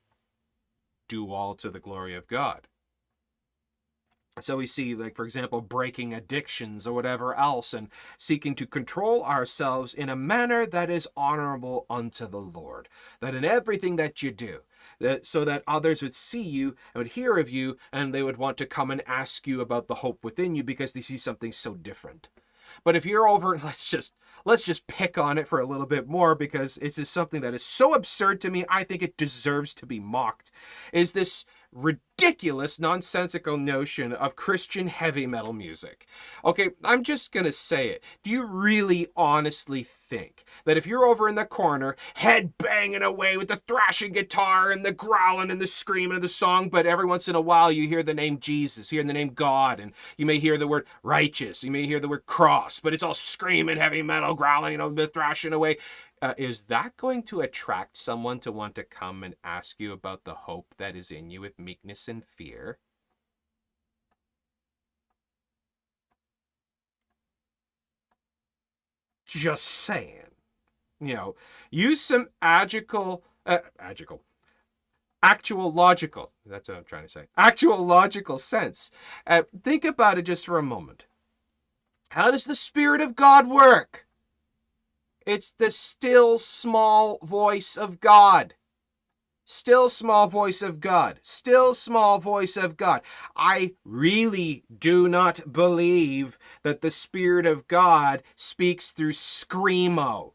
[1.07, 2.67] Do all to the glory of God.
[4.39, 9.23] So we see, like, for example, breaking addictions or whatever else and seeking to control
[9.23, 12.87] ourselves in a manner that is honorable unto the Lord.
[13.19, 14.59] That in everything that you do,
[14.99, 18.37] that so that others would see you and would hear of you and they would
[18.37, 21.51] want to come and ask you about the hope within you because they see something
[21.51, 22.27] so different.
[22.83, 24.13] But if you're over, let's just
[24.45, 27.53] let's just pick on it for a little bit more because it's just something that
[27.53, 28.65] is so absurd to me.
[28.69, 30.51] I think it deserves to be mocked.
[30.93, 36.07] Is this ridiculous, nonsensical notion of Christian heavy metal music.
[36.43, 38.03] Okay, I'm just gonna say it.
[38.23, 43.37] Do you really honestly think that if you're over in the corner, head banging away
[43.37, 47.05] with the thrashing guitar and the growling and the screaming of the song, but every
[47.05, 50.25] once in a while you hear the name Jesus, hear the name God, and you
[50.25, 53.77] may hear the word righteous, you may hear the word cross, but it's all screaming
[53.77, 55.77] heavy metal, growling, you know, the thrashing away
[56.21, 60.23] uh, is that going to attract someone to want to come and ask you about
[60.23, 62.79] the hope that is in you with meekness and fear?
[69.25, 70.31] Just saying.
[70.99, 71.35] You know,
[71.69, 74.21] use some agical, uh, agical,
[75.21, 78.89] actual logical, that's what I'm trying to say, actual logical sense.
[79.27, 81.05] Uh, think about it just for a moment.
[82.09, 84.06] How does the Spirit of God work?
[85.27, 88.53] It's the still small voice of God.
[89.43, 91.19] Still small voice of God.
[91.21, 93.01] Still small voice of God.
[93.35, 100.31] I really do not believe that the Spirit of God speaks through screamo.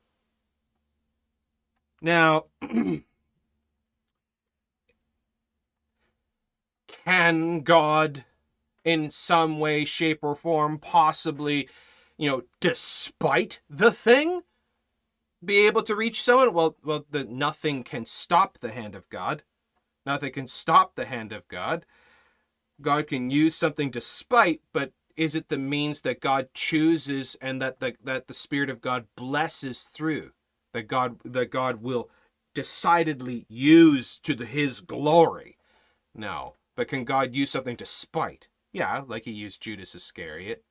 [2.02, 2.44] Now,
[6.86, 8.26] can God,
[8.84, 11.66] in some way, shape, or form, possibly,
[12.18, 14.42] you know, despite the thing,
[15.44, 16.52] be able to reach someone?
[16.52, 19.42] Well, well, the nothing can stop the hand of God.
[20.04, 21.86] Nothing can stop the hand of God.
[22.80, 27.80] God can use something despite, but is it the means that God chooses and that
[27.80, 30.30] the, that the Spirit of God blesses through?
[30.72, 32.08] That God that God will
[32.54, 35.58] decidedly use to the, His glory?
[36.14, 36.54] No.
[36.74, 38.48] But can God use something to spite?
[38.72, 40.64] Yeah, like He used Judas Iscariot.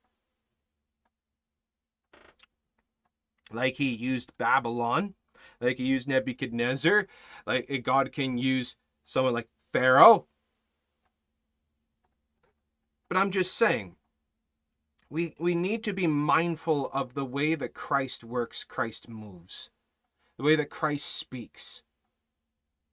[3.54, 5.14] Like he used Babylon,
[5.60, 7.08] like he used Nebuchadnezzar,
[7.46, 8.76] like God can use
[9.06, 10.28] someone like Pharaoh.
[13.10, 13.96] But I'm just saying,
[15.10, 19.70] we, we need to be mindful of the way that Christ works, Christ moves,
[20.38, 21.84] the way that Christ speaks.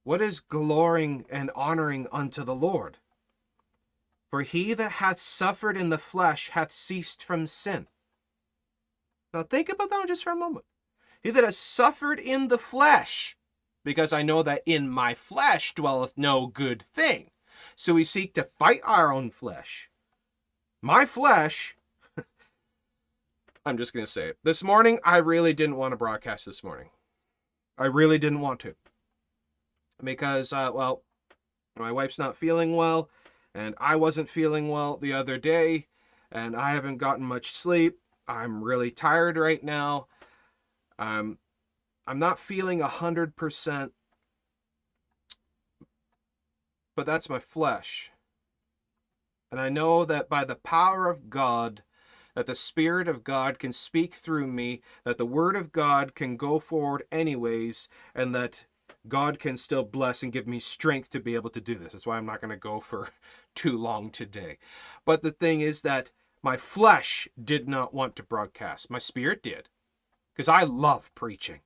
[0.03, 2.97] What is glorying and honoring unto the Lord?
[4.31, 7.87] For he that hath suffered in the flesh hath ceased from sin.
[9.33, 10.65] Now think about that just for a moment.
[11.23, 13.37] He that has suffered in the flesh,
[13.85, 17.31] because I know that in my flesh dwelleth no good thing.
[17.77, 19.91] So we seek to fight our own flesh.
[20.81, 21.77] My flesh,
[23.67, 24.39] I'm just going to say it.
[24.45, 26.91] This morning, I really didn't want to broadcast this morning.
[27.77, 28.75] I really didn't want to.
[30.03, 31.03] Because, uh, well,
[31.77, 33.11] my wife's not feeling well,
[33.55, 35.87] and I wasn't feeling well the other day,
[36.31, 37.99] and I haven't gotten much sleep.
[38.29, 40.07] I'm really tired right now.
[40.99, 41.39] Um,
[42.07, 43.93] I'm not feeling a hundred percent,
[46.95, 48.11] but that's my flesh.
[49.51, 51.83] And I know that by the power of God,
[52.35, 56.37] that the Spirit of God can speak through me, that the Word of God can
[56.37, 58.67] go forward anyways, and that
[59.09, 61.93] God can still bless and give me strength to be able to do this.
[61.93, 63.09] That's why I'm not going to go for
[63.55, 64.59] too long today.
[65.05, 66.11] But the thing is that
[66.43, 69.69] my flesh did not want to broadcast, my spirit did,
[70.35, 71.61] because I love preaching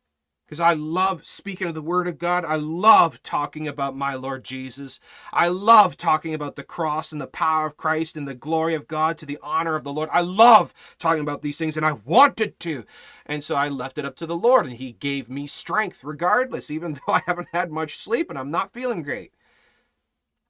[0.53, 2.45] because I love speaking of the Word of God.
[2.45, 5.01] I love talking about my Lord Jesus.
[5.33, 8.87] I love talking about the cross and the power of Christ and the glory of
[8.87, 10.11] God to the honor of the Lord.
[10.13, 12.85] I love talking about these things and I wanted to.
[13.25, 16.71] And so I left it up to the Lord and He gave me strength regardless,
[16.71, 19.33] even though I haven't had much sleep and I'm not feeling great.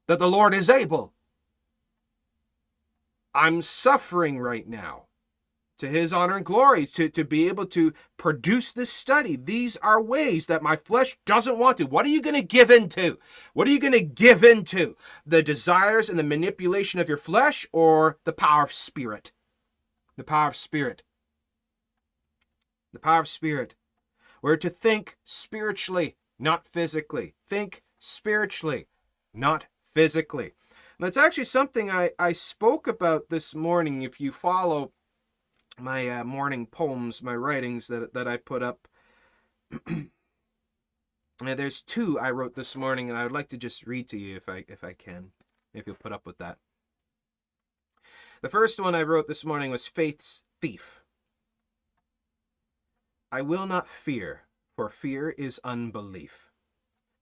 [0.07, 1.13] That the Lord is able.
[3.33, 5.05] I'm suffering right now
[5.79, 9.35] to his honor and glory to, to be able to produce this study.
[9.35, 11.85] These are ways that my flesh doesn't want to.
[11.85, 13.17] What are you going to give into?
[13.53, 14.95] What are you going to give into?
[15.25, 19.31] The desires and the manipulation of your flesh or the power of spirit?
[20.15, 21.03] The power of spirit.
[22.93, 23.75] The power of spirit.
[24.41, 27.33] We're to think spiritually, not physically.
[27.47, 28.87] Think spiritually,
[29.33, 30.53] not physically.
[31.03, 34.03] That's actually something I, I spoke about this morning.
[34.03, 34.93] If you follow
[35.77, 38.87] my uh, morning poems, my writings that that I put up.
[39.89, 40.05] now,
[41.41, 44.37] there's two I wrote this morning, and I would like to just read to you
[44.37, 45.31] if I if I can,
[45.73, 46.57] if you'll put up with that.
[48.41, 51.01] The first one I wrote this morning was Faith's Thief.
[53.29, 54.43] I will not fear,
[54.77, 56.52] for fear is unbelief.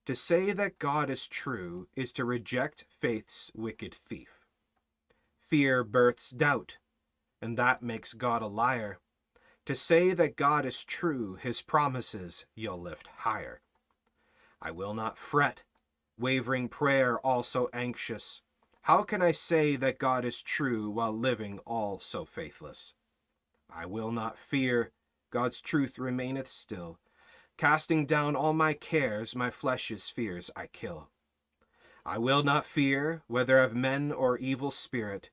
[0.06, 4.46] To say that God is true is to reject faith's wicked thief.
[5.38, 6.78] Fear births doubt,
[7.40, 8.98] and that makes God a liar.
[9.66, 13.60] To say that God is true, his promises you'll lift higher.
[14.60, 15.62] I will not fret,
[16.18, 18.42] wavering prayer also anxious.
[18.82, 22.94] How can I say that God is true while living all so faithless?
[23.70, 24.90] I will not fear,
[25.30, 26.98] God's truth remaineth still.
[27.62, 31.10] Casting down all my cares, my flesh's fears I kill.
[32.04, 35.30] I will not fear, whether of men or evil spirit,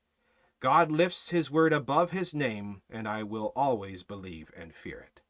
[0.60, 5.22] God lifts his word above his name, and I will always believe and fear it.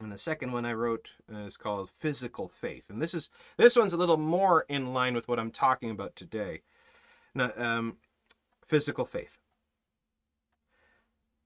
[0.00, 2.90] And the second one I wrote is called Physical Faith.
[2.90, 6.16] And this is this one's a little more in line with what I'm talking about
[6.16, 6.62] today.
[7.32, 7.98] Now, um,
[8.66, 9.37] physical faith.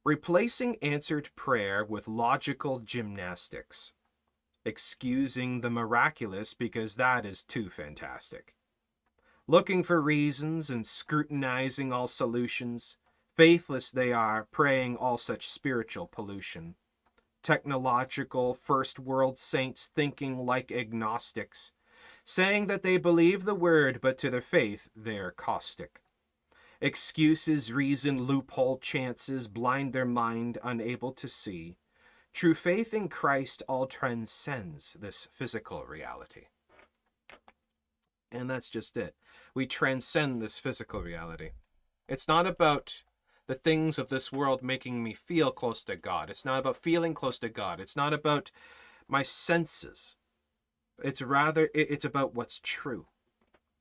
[0.04, 3.92] Replacing answered prayer with logical gymnastics.
[4.64, 8.54] Excusing the miraculous because that is too fantastic
[9.48, 12.96] looking for reasons and scrutinizing all solutions.
[13.34, 16.74] Faithless they are, praying all such spiritual pollution.
[17.42, 21.72] Technological first world saints thinking like agnostics,
[22.24, 26.01] saying that they believe the word, but to their faith they're caustic.
[26.82, 31.76] Excuses, reason, loophole, chances blind their mind, unable to see.
[32.32, 36.46] True faith in Christ all transcends this physical reality.
[38.32, 39.14] And that's just it.
[39.54, 41.50] We transcend this physical reality.
[42.08, 43.04] It's not about
[43.46, 46.30] the things of this world making me feel close to God.
[46.30, 47.78] It's not about feeling close to God.
[47.78, 48.50] It's not about
[49.06, 50.16] my senses.
[51.00, 53.06] It's rather, it's about what's true.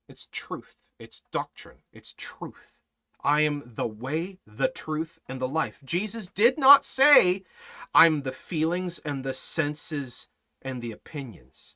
[0.07, 0.75] It's truth.
[0.99, 1.79] It's doctrine.
[1.91, 2.77] It's truth.
[3.23, 5.81] I am the way, the truth, and the life.
[5.83, 7.43] Jesus did not say,
[7.93, 10.27] I'm the feelings and the senses
[10.61, 11.75] and the opinions.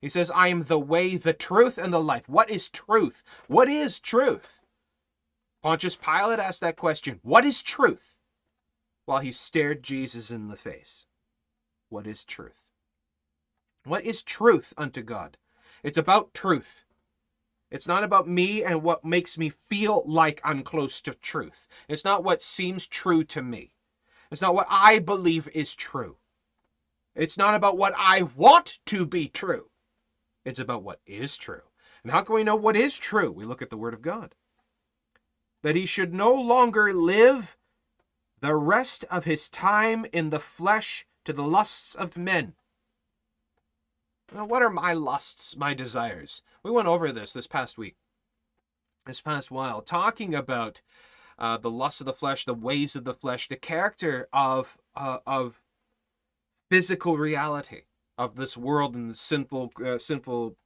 [0.00, 2.28] He says, I am the way, the truth, and the life.
[2.28, 3.22] What is truth?
[3.48, 4.60] What is truth?
[5.62, 7.20] Pontius Pilate asked that question.
[7.22, 8.18] What is truth?
[9.06, 11.06] While he stared Jesus in the face.
[11.88, 12.66] What is truth?
[13.84, 15.38] What is truth unto God?
[15.82, 16.84] It's about truth.
[17.74, 21.66] It's not about me and what makes me feel like I'm close to truth.
[21.88, 23.74] It's not what seems true to me.
[24.30, 26.18] It's not what I believe is true.
[27.16, 29.70] It's not about what I want to be true.
[30.44, 31.62] It's about what is true.
[32.04, 33.32] And how can we know what is true?
[33.32, 34.36] We look at the Word of God.
[35.62, 37.56] that he should no longer live
[38.40, 42.52] the rest of his time in the flesh to the lusts of men.
[44.42, 46.42] What are my lusts, my desires?
[46.64, 47.94] We went over this this past week,
[49.06, 50.82] this past while, talking about
[51.38, 55.18] uh, the lusts of the flesh, the ways of the flesh, the character of uh,
[55.24, 55.62] of
[56.68, 57.82] physical reality
[58.18, 60.56] of this world and the sinful uh, sinful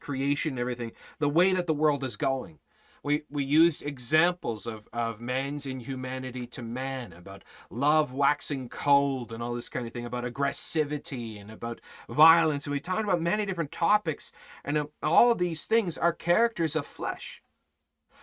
[0.00, 2.58] creation and everything, the way that the world is going.
[3.02, 9.42] We, we use examples of, of man's inhumanity to man, about love waxing cold and
[9.42, 12.66] all this kind of thing, about aggressivity and about violence.
[12.66, 14.32] And we talked about many different topics,
[14.64, 17.42] and uh, all these things are characters of flesh.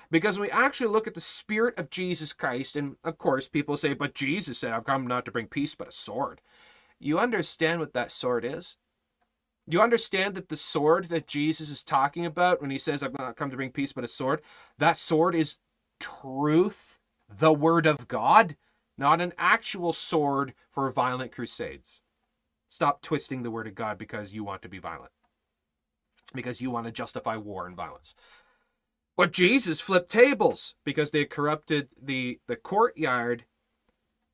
[0.10, 3.94] Because we actually look at the spirit of Jesus Christ, and of course, people say,
[3.94, 6.42] But Jesus said, I've come not to bring peace, but a sword.
[7.00, 8.78] You understand what that sword is?
[9.70, 13.18] Do you understand that the sword that Jesus is talking about when he says, I've
[13.18, 14.42] not come to bring peace but a sword,
[14.78, 15.58] that sword is
[16.00, 17.00] truth,
[17.30, 18.56] the word of God,
[18.98, 22.02] not an actual sword for violent crusades.
[22.70, 25.12] Stop twisting the word of God because you want to be violent,
[26.34, 28.16] because you want to justify war and violence.
[29.18, 33.46] But Jesus flipped tables because they corrupted the, the courtyard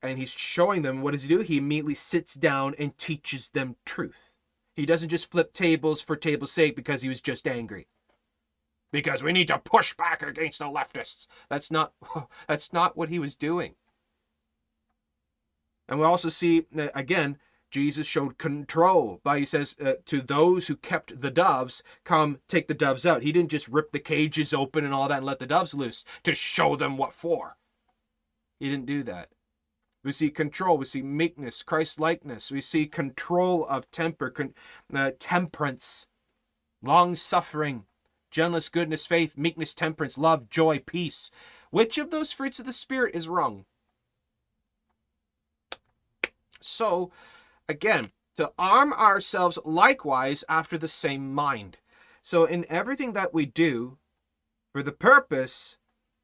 [0.02, 1.40] and he's showing them what does he do?
[1.40, 4.33] He immediately sits down and teaches them truth.
[4.76, 7.88] He doesn't just flip tables for table's sake because he was just angry.
[8.92, 11.28] Because we need to push back against the leftists.
[11.50, 11.94] That's not
[12.48, 13.76] that's not what he was doing.
[15.88, 16.66] And we also see
[16.96, 17.38] again
[17.74, 22.68] Jesus showed control by he says uh, to those who kept the doves, come take
[22.68, 23.24] the doves out.
[23.24, 26.06] He didn't just rip the cages open and all that and let the doves loose
[26.22, 27.58] to show them what for.
[28.60, 29.30] He didn't do that.
[30.04, 30.78] We see control.
[30.78, 32.52] We see meekness, Christ likeness.
[32.52, 34.54] We see control of temper, con-
[34.94, 36.08] uh, temperance,
[36.82, 37.86] long suffering,
[38.30, 41.32] gentleness, goodness, faith, meekness, temperance, love, joy, peace.
[41.72, 43.66] Which of those fruits of the Spirit is wrong?
[46.60, 47.12] So,
[47.70, 51.78] again, to arm ourselves likewise after the same mind.
[52.22, 53.98] So, in everything that we do,
[54.74, 55.78] for the purpose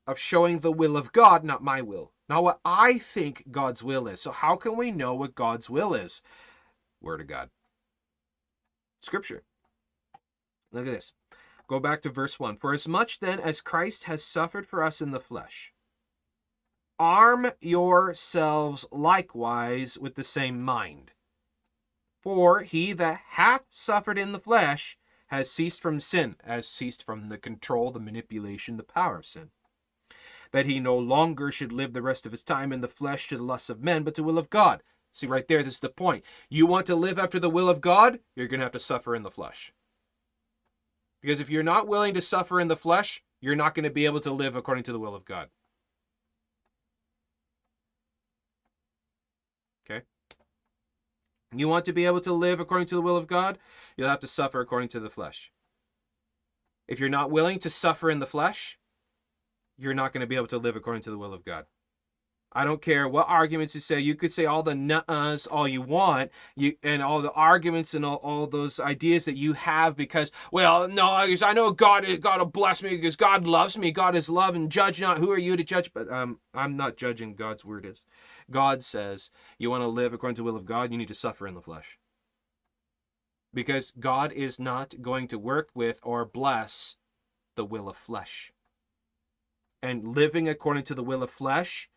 [0.08, 2.12] of showing the will of God, not my will.
[2.30, 4.22] Not what I think God's will is.
[4.22, 6.22] So, how can we know what God's will is?
[7.02, 7.50] Word of God.
[9.02, 9.44] Scripture.
[10.72, 11.14] Look at this.
[11.68, 12.58] Go back to verse 1.
[12.58, 15.74] For as much then as Christ has suffered for us in the flesh,
[17.00, 21.14] arm yourselves likewise with the same mind.
[22.22, 27.30] For he that hath suffered in the flesh has ceased from sin, has ceased from
[27.30, 29.50] the control, the manipulation, the power of sin
[30.52, 33.38] that he no longer should live the rest of his time in the flesh to
[33.38, 34.84] the lusts of men, but to the will of God.
[35.12, 36.24] See, right there, this is the point.
[36.50, 39.16] You want to live after the will of God, you're going to have to suffer
[39.16, 39.74] in the flesh.
[41.22, 44.06] Because if you're not willing to suffer in the flesh, you're not going to be
[44.06, 45.50] able to live according to the will of God.
[49.90, 50.06] Okay?
[51.54, 53.58] You want to be able to live according to the will of God,
[53.98, 55.52] you'll have to suffer according to the flesh.
[56.88, 58.80] If you're not willing to suffer in the flesh,
[59.80, 61.66] you're not going to be able to live according to the will of God.
[62.52, 64.00] I don't care what arguments you say.
[64.00, 68.04] You could say all the nuts all you want, you and all the arguments and
[68.04, 72.48] all, all those ideas that you have because, well, no, I know God God will
[72.48, 73.92] bless me because God loves me.
[73.92, 75.20] God is love and judge not.
[75.20, 75.94] Who are you to judge?
[75.94, 77.36] But um, I'm not judging.
[77.36, 78.04] God's word is.
[78.50, 80.92] God says you want to live according to the will of God.
[80.92, 82.00] You need to suffer in the flesh.
[83.54, 86.98] Because God is not going to work with or bless
[87.56, 88.54] the will of flesh
[89.82, 91.90] and living according to the will of flesh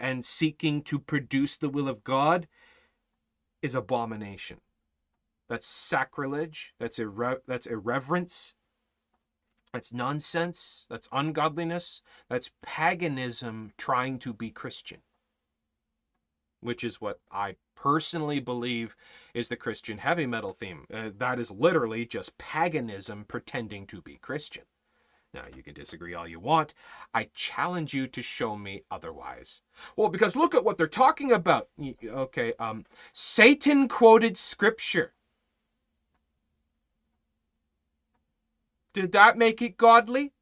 [0.00, 2.48] and seeking to produce the will of God
[3.62, 4.60] is abomination.
[5.48, 6.74] That's sacrilege.
[6.78, 8.54] That's irre- that's irreverence.
[9.72, 10.86] That's nonsense.
[10.88, 12.02] That's ungodliness.
[12.28, 14.98] That's paganism trying to be Christian.
[16.60, 18.96] Which is what I personally believe
[19.34, 20.86] is the Christian heavy metal theme.
[20.92, 24.64] Uh, that is literally just paganism pretending to be Christian.
[25.34, 26.72] Now, you can disagree all you want.
[27.12, 29.60] I challenge you to show me otherwise.
[29.94, 31.68] Well, because look at what they're talking about.
[32.04, 35.12] Okay, um, Satan quoted scripture.
[38.94, 40.32] Did that make it godly?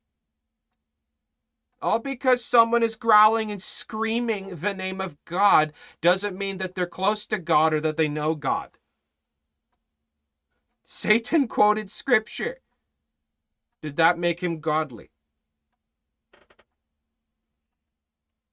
[1.82, 6.86] All because someone is growling and screaming the name of God doesn't mean that they're
[6.86, 8.78] close to God or that they know God.
[10.84, 12.60] Satan quoted scripture.
[13.86, 15.10] Did that make him godly?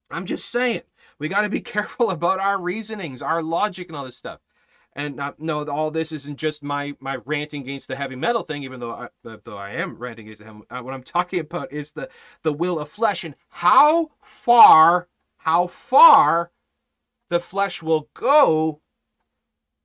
[0.08, 0.82] I'm just saying,
[1.18, 4.38] we got to be careful about our reasonings, our logic, and all this stuff.
[4.92, 8.62] And uh, no, all this isn't just my my ranting against the heavy metal thing,
[8.62, 9.08] even though I,
[9.42, 10.62] though I am ranting against him.
[10.70, 12.08] Uh, what I'm talking about is the
[12.44, 15.08] the will of flesh and how far,
[15.38, 16.52] how far
[17.28, 18.82] the flesh will go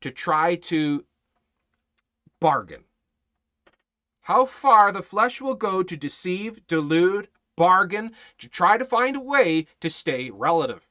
[0.02, 1.06] to try to
[2.40, 2.84] bargain.
[4.30, 9.20] How far the flesh will go to deceive, delude, bargain, to try to find a
[9.20, 10.88] way to stay relative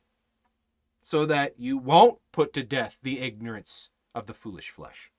[1.01, 5.12] so that you won't put to death the ignorance of the foolish flesh.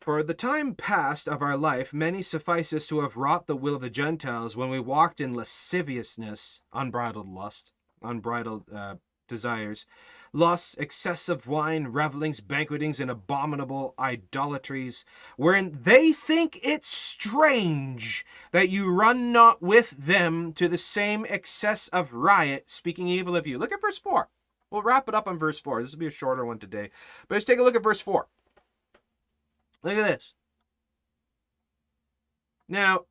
[0.00, 3.76] For the time past of our life, many suffice us to have wrought the will
[3.76, 8.96] of the Gentiles when we walked in lasciviousness, unbridled lust, unbridled uh,
[9.28, 9.86] desires,
[10.34, 15.04] lusts, excessive wine, revelings, banquetings, and abominable idolatries,
[15.36, 21.88] wherein they think it strange that you run not with them to the same excess
[21.88, 23.56] of riot, speaking evil of you.
[23.56, 24.28] Look at verse 4.
[24.70, 25.82] We'll wrap it up on verse 4.
[25.82, 26.90] This will be a shorter one today.
[27.28, 28.26] But let's take a look at verse 4.
[29.84, 30.34] Look at this.
[32.68, 33.02] Now,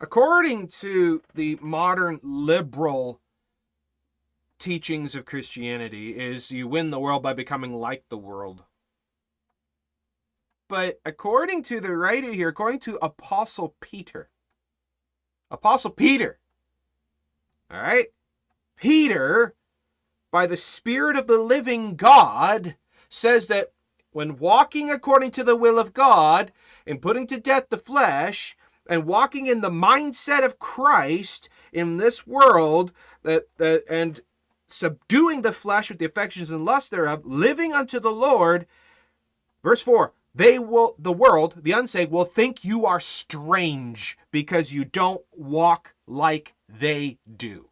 [0.00, 3.20] according to the modern liberal
[4.58, 8.64] teachings of Christianity is you win the world by becoming like the world.
[10.68, 14.30] But according to the writer here, according to Apostle Peter,
[15.50, 16.38] Apostle Peter,
[17.70, 18.06] all right,
[18.76, 19.54] Peter,
[20.30, 22.76] by the Spirit of the living God,
[23.08, 23.72] says that
[24.12, 26.52] when walking according to the will of God
[26.86, 28.56] and putting to death the flesh
[28.88, 32.92] and walking in the mindset of Christ in this world
[33.22, 34.20] that, that and
[34.74, 38.66] subduing the flesh with the affections and lust thereof, living unto the Lord.
[39.62, 44.84] Verse 4 they will the world the unsaved will think you are strange because you
[44.84, 47.68] don't walk like they do.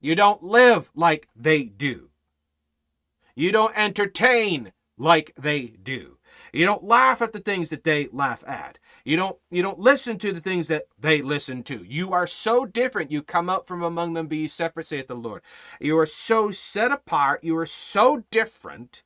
[0.00, 2.08] You don't live like they do.
[3.36, 6.18] You don't entertain like they do.
[6.52, 10.18] You don't laugh at the things that they laugh at you don't you don't listen
[10.18, 11.82] to the things that they listen to.
[11.82, 13.10] You are so different.
[13.10, 15.42] You come out from among them, be separate, saith the Lord.
[15.80, 17.42] You are so set apart.
[17.42, 19.02] You are so different.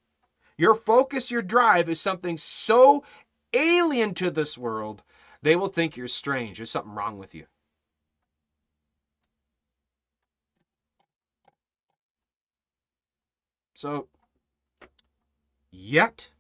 [0.59, 3.05] Your focus, your drive is something so
[3.53, 5.03] alien to this world,
[5.42, 6.59] they will think you're strange.
[6.59, 7.47] There's something wrong with you.
[13.74, 14.09] So,
[15.70, 16.30] yet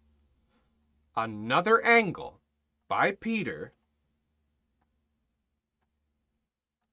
[1.14, 2.40] another angle
[2.88, 3.72] by Peter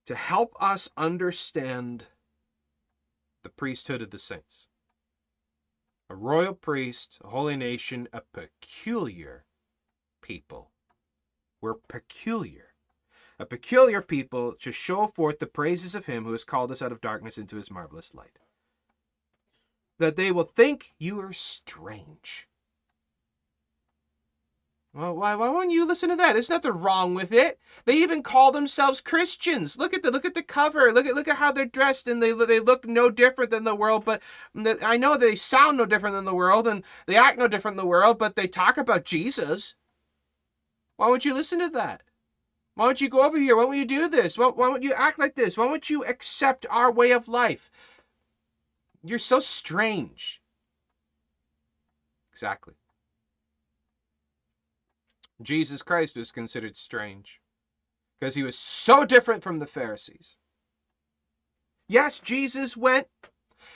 [0.05, 2.05] to help us understand
[3.43, 4.67] the priesthood of the saints.
[6.09, 9.45] A royal priest, a holy nation, a peculiar
[10.21, 10.71] people.
[11.61, 12.73] We're peculiar.
[13.39, 16.91] A peculiar people to show forth the praises of him who has called us out
[16.91, 18.39] of darkness into his marvelous light.
[19.97, 22.47] That they will think you are strange
[24.93, 26.33] well, why, why won't you listen to that?
[26.33, 27.59] There's nothing wrong with it.
[27.85, 29.75] They even call themselves Christians.
[29.75, 30.91] Look at the look at the cover.
[30.91, 33.73] Look at look at how they're dressed, and they they look no different than the
[33.73, 34.05] world.
[34.05, 34.21] But
[34.83, 37.85] I know they sound no different than the world, and they act no different than
[37.85, 38.19] the world.
[38.19, 39.73] But they talk about Jesus.
[40.97, 42.03] Why won't you listen to that?
[42.75, 43.55] Why don't you go over here?
[43.55, 44.37] Why won't you do this?
[44.37, 45.57] Why, why won't you act like this?
[45.57, 47.71] Why won't you accept our way of life?
[49.03, 50.39] You're so strange.
[52.31, 52.75] Exactly.
[55.43, 57.39] Jesus Christ was considered strange
[58.19, 60.37] because he was so different from the Pharisees.
[61.87, 63.07] Yes, Jesus went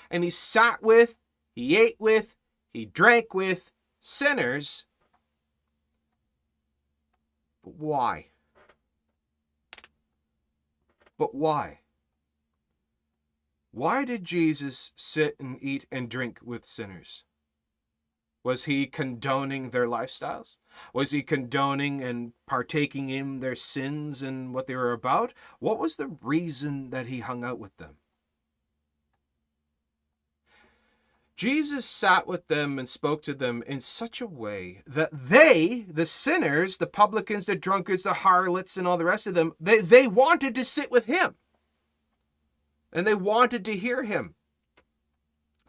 [0.09, 1.15] and he sat with,
[1.53, 2.35] he ate with,
[2.73, 4.85] he drank with sinners.
[7.63, 8.27] But why?
[11.17, 11.79] But why?
[13.71, 17.25] Why did Jesus sit and eat and drink with sinners?
[18.47, 20.55] Was he condoning their lifestyles?
[20.93, 25.33] Was he condoning and partaking in their sins and what they were about?
[25.59, 27.97] What was the reason that he hung out with them?
[31.35, 36.05] Jesus sat with them and spoke to them in such a way that they, the
[36.05, 40.07] sinners, the publicans, the drunkards, the harlots, and all the rest of them, they, they
[40.07, 41.35] wanted to sit with him.
[42.93, 44.35] And they wanted to hear him.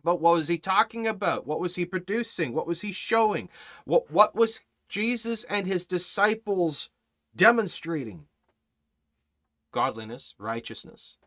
[0.09, 1.47] But what was he talking about?
[1.47, 2.55] What was he producing?
[2.55, 3.51] What was he showing?
[3.85, 6.89] What, what was Jesus and his disciples
[7.37, 8.25] demonstrating?
[9.71, 11.19] Godliness, righteousness.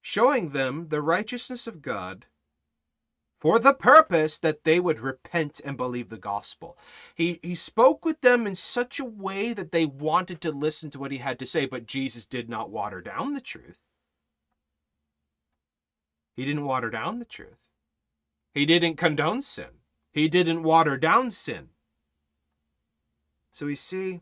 [0.00, 2.24] Showing them the righteousness of God
[3.38, 6.78] for the purpose that they would repent and believe the gospel.
[7.14, 10.98] He, he spoke with them in such a way that they wanted to listen to
[10.98, 13.80] what he had to say, but Jesus did not water down the truth.
[16.36, 17.58] He didn't water down the truth.
[18.52, 19.80] He didn't condone sin.
[20.12, 21.70] He didn't water down sin.
[23.52, 24.20] So we see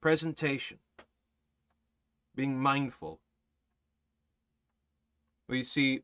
[0.00, 0.78] presentation,
[2.36, 3.20] being mindful.
[5.48, 6.02] We see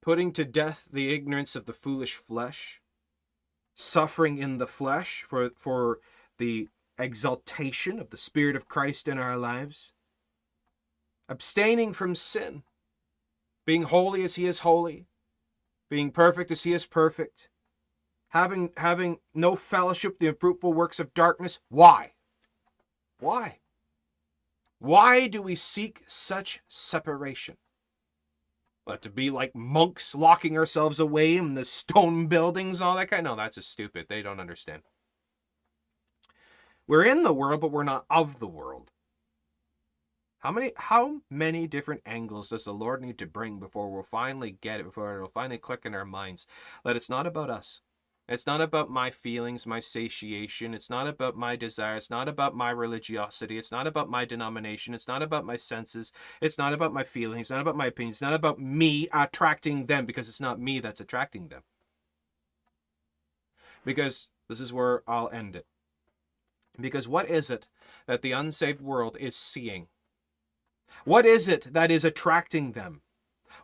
[0.00, 2.80] putting to death the ignorance of the foolish flesh,
[3.74, 5.98] suffering in the flesh for, for
[6.38, 9.92] the exaltation of the Spirit of Christ in our lives,
[11.28, 12.62] abstaining from sin,
[13.70, 15.06] being holy as He is holy,
[15.88, 17.48] being perfect as He is perfect,
[18.30, 21.60] having, having no fellowship the unfruitful works of darkness.
[21.68, 22.14] Why?
[23.20, 23.58] Why?
[24.80, 27.58] Why do we seek such separation?
[28.84, 33.22] But to be like monks locking ourselves away in the stone buildings, all that kind.
[33.22, 34.06] No, that's just stupid.
[34.08, 34.82] They don't understand.
[36.88, 38.90] We're in the world, but we're not of the world.
[40.40, 44.56] How many how many different angles does the Lord need to bring before we'll finally
[44.60, 46.46] get it, before it'll finally click in our minds
[46.84, 47.82] that it's not about us.
[48.26, 50.72] It's not about my feelings, my satiation.
[50.72, 51.96] It's not about my desire.
[51.96, 53.58] It's not about my religiosity.
[53.58, 54.94] It's not about my denomination.
[54.94, 56.12] It's not about my senses.
[56.40, 57.46] It's not about my feelings.
[57.46, 58.16] It's not about my opinions.
[58.16, 61.64] It's not about me attracting them because it's not me that's attracting them.
[63.84, 65.66] Because this is where I'll end it.
[66.80, 67.66] Because what is it
[68.06, 69.88] that the unsaved world is seeing?
[71.04, 73.02] What is it that is attracting them?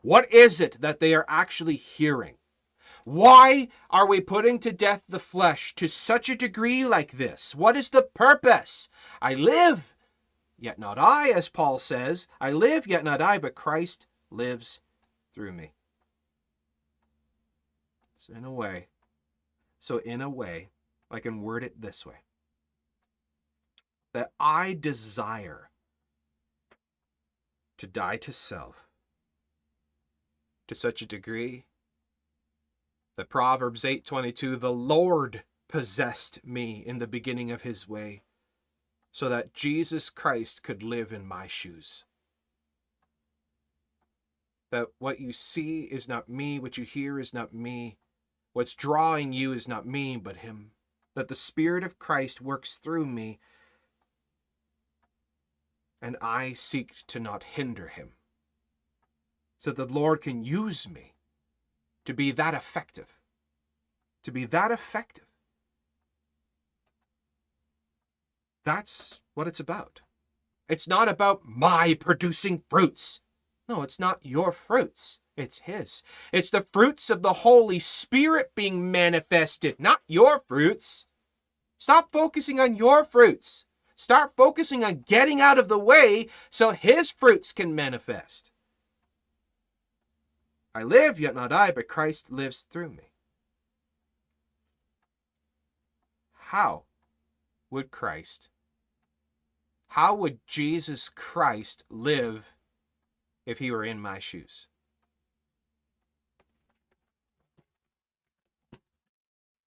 [0.03, 2.37] What is it that they are actually hearing?
[3.05, 7.55] Why are we putting to death the flesh to such a degree like this?
[7.55, 8.89] What is the purpose?
[9.23, 9.95] I live,
[10.59, 12.27] yet not I, as Paul says.
[12.41, 14.81] I live, yet not I, but Christ lives
[15.33, 15.71] through me.
[18.15, 18.89] So, in a way,
[19.79, 20.71] so in a way,
[21.11, 22.17] I can word it this way
[24.13, 25.71] that I desire
[27.79, 28.89] to die to self
[30.69, 31.65] to such a degree
[33.17, 38.23] the Proverbs 8:22 The Lord possessed me in the beginning of his way
[39.11, 42.05] so that Jesus Christ could live in my shoes.
[44.71, 47.97] That what you see is not me, what you hear is not me,
[48.53, 50.73] what's drawing you is not me, but him.
[51.15, 53.41] That the Spirit of Christ works through me,
[56.01, 58.11] and I seek to not hinder him.
[59.59, 61.15] So that the Lord can use me
[62.05, 63.19] to be that effective.
[64.25, 65.27] To be that effective.
[68.65, 70.01] That's what it's about.
[70.69, 73.21] It's not about my producing fruits.
[73.69, 75.21] No, it's not your fruits.
[75.37, 76.03] It's His.
[76.33, 81.07] It's the fruits of the Holy Spirit being manifested, not your fruits.
[81.79, 83.66] Stop focusing on your fruits.
[83.97, 88.53] Start focusing on getting out of the way so His fruits can manifest.
[90.75, 93.11] I live, yet not I, but Christ lives through me.
[96.51, 96.85] How
[97.71, 98.51] would Christ,
[99.89, 102.55] how would Jesus Christ live
[103.47, 104.69] if he were in my shoes?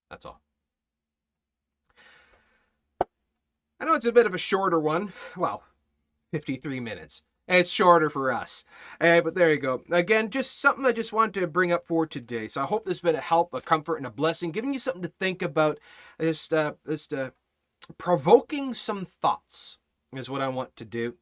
[0.10, 0.42] That's all.
[3.80, 5.14] I know it's a bit of a shorter one.
[5.38, 5.64] Well,
[6.32, 7.24] 53 minutes.
[7.48, 8.64] It's shorter for us.
[9.02, 9.82] Uh, but there you go.
[9.90, 12.48] Again, just something I just wanted to bring up for today.
[12.48, 14.80] So I hope this has been a help, a comfort, and a blessing, giving you
[14.80, 15.80] something to think about.
[16.22, 17.32] Just, uh, just uh,
[17.98, 19.80] provoking some thoughts
[20.16, 21.16] is what I want to do.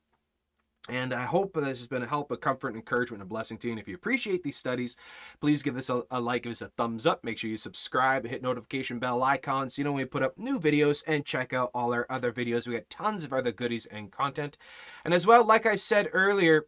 [0.89, 3.67] And I hope this has been a help, a comfort, encouragement, and a blessing to
[3.67, 3.73] you.
[3.73, 4.95] And if you appreciate these studies,
[5.41, 7.23] please give this a, a, like, give us a thumbs up.
[7.23, 10.37] Make sure you subscribe, hit notification bell icons so you know when we put up
[10.37, 12.67] new videos, and check out all our other videos.
[12.67, 14.57] We got tons of other goodies and content.
[15.03, 16.67] And as well, like I said earlier,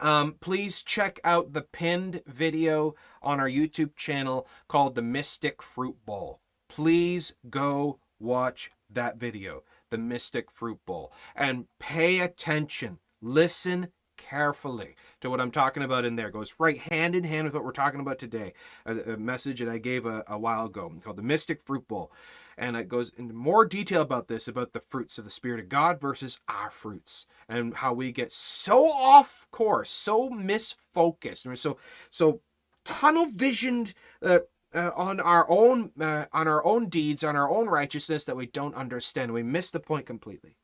[0.00, 5.96] um, please check out the pinned video on our YouTube channel called The Mystic Fruit
[6.04, 6.40] Bowl.
[6.68, 15.30] Please go watch that video, The Mystic Fruit Bowl, and pay attention Listen carefully to
[15.30, 16.28] what I'm talking about in there.
[16.28, 18.52] It goes right hand in hand with what we're talking about today.
[18.84, 22.12] A, a message that I gave a, a, while ago called the Mystic Fruit Bowl.
[22.58, 25.70] And it goes into more detail about this, about the fruits of the Spirit of
[25.70, 31.78] God versus our fruits, and how we get so off course, so misfocused, and so
[32.10, 32.42] so
[32.84, 34.40] tunnel visioned uh,
[34.72, 38.46] uh, on our own uh, on our own deeds, on our own righteousness that we
[38.46, 39.32] don't understand.
[39.32, 40.56] We miss the point completely.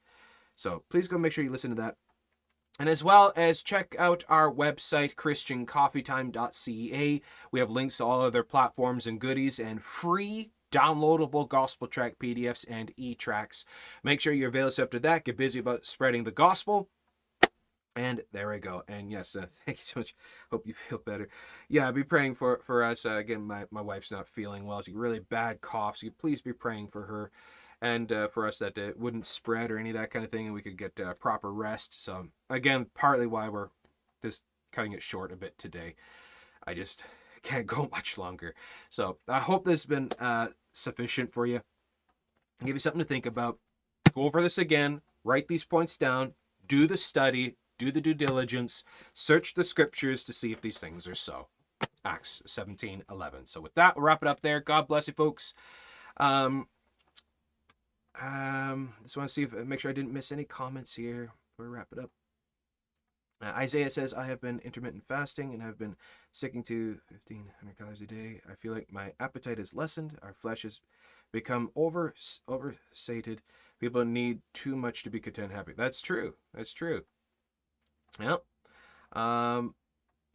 [0.54, 1.96] So please go make sure you listen to that.
[2.78, 7.22] And as well as check out our website, christiancoffeetime.ca.
[7.52, 12.64] We have links to all other platforms and goodies and free downloadable gospel track PDFs
[12.70, 13.64] and e-tracks.
[14.02, 15.24] Make sure you avail yourself to that.
[15.24, 16.88] Get busy about spreading the gospel.
[17.96, 18.84] And there we go.
[18.86, 20.14] And yes, uh, thank you so much.
[20.50, 21.28] Hope you feel better.
[21.68, 23.04] Yeah, be praying for for us.
[23.04, 24.82] Uh, again, my, my wife's not feeling well.
[24.82, 25.98] She really bad cough.
[25.98, 27.30] So please be praying for her
[27.82, 30.46] and uh, for us that it wouldn't spread or any of that kind of thing,
[30.46, 32.02] and we could get uh, proper rest.
[32.02, 33.68] So again, partly why we're
[34.22, 35.94] just cutting it short a bit today.
[36.66, 37.04] I just
[37.42, 38.54] can't go much longer.
[38.88, 41.62] So I hope this has been uh, sufficient for you.
[42.64, 43.58] Give you something to think about.
[44.14, 45.00] Go over this again.
[45.24, 46.34] Write these points down.
[46.66, 47.56] Do the study.
[47.78, 48.84] Do the due diligence.
[49.14, 51.48] Search the scriptures to see if these things are so.
[52.04, 53.46] Acts 17 11.
[53.46, 54.60] So with that, we'll wrap it up there.
[54.60, 55.54] God bless you, folks.
[56.18, 56.66] Um,
[58.20, 61.70] um, just want to see if make sure I didn't miss any comments here before
[61.70, 62.10] we wrap it up.
[63.42, 65.96] Uh, Isaiah says, I have been intermittent fasting and have been
[66.30, 68.42] sticking to 1500 calories a day.
[68.50, 70.18] I feel like my appetite is lessened.
[70.22, 70.80] Our flesh has
[71.32, 72.14] become over
[72.46, 73.40] oversated.
[73.78, 75.72] People need too much to be content happy.
[75.74, 76.34] That's true.
[76.52, 77.04] That's true.
[78.20, 78.44] Yep.
[79.12, 79.74] Um,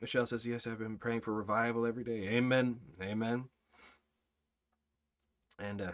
[0.02, 2.28] Michelle says, Yes, I've been praying for revival every day.
[2.30, 2.80] Amen.
[3.00, 3.46] Amen.
[5.60, 5.92] And uh,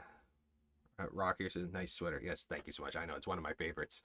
[1.02, 2.22] uh, Rocky says, nice sweater.
[2.24, 2.96] Yes, thank you so much.
[2.96, 4.04] I know it's one of my favorites.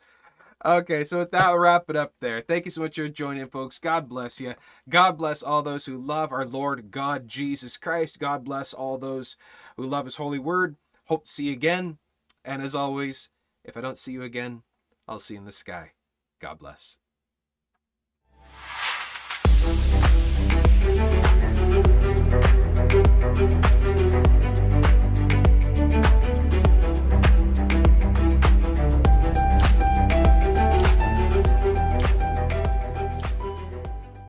[0.65, 2.41] Okay, so with that, we'll wrap it up there.
[2.41, 3.79] Thank you so much for joining, folks.
[3.79, 4.55] God bless you.
[4.89, 8.19] God bless all those who love our Lord God Jesus Christ.
[8.19, 9.37] God bless all those
[9.77, 10.77] who love His holy word.
[11.07, 11.99] Hope to see you again.
[12.45, 13.29] And as always,
[13.65, 14.63] if I don't see you again,
[15.07, 15.93] I'll see you in the sky.
[16.41, 16.99] God bless.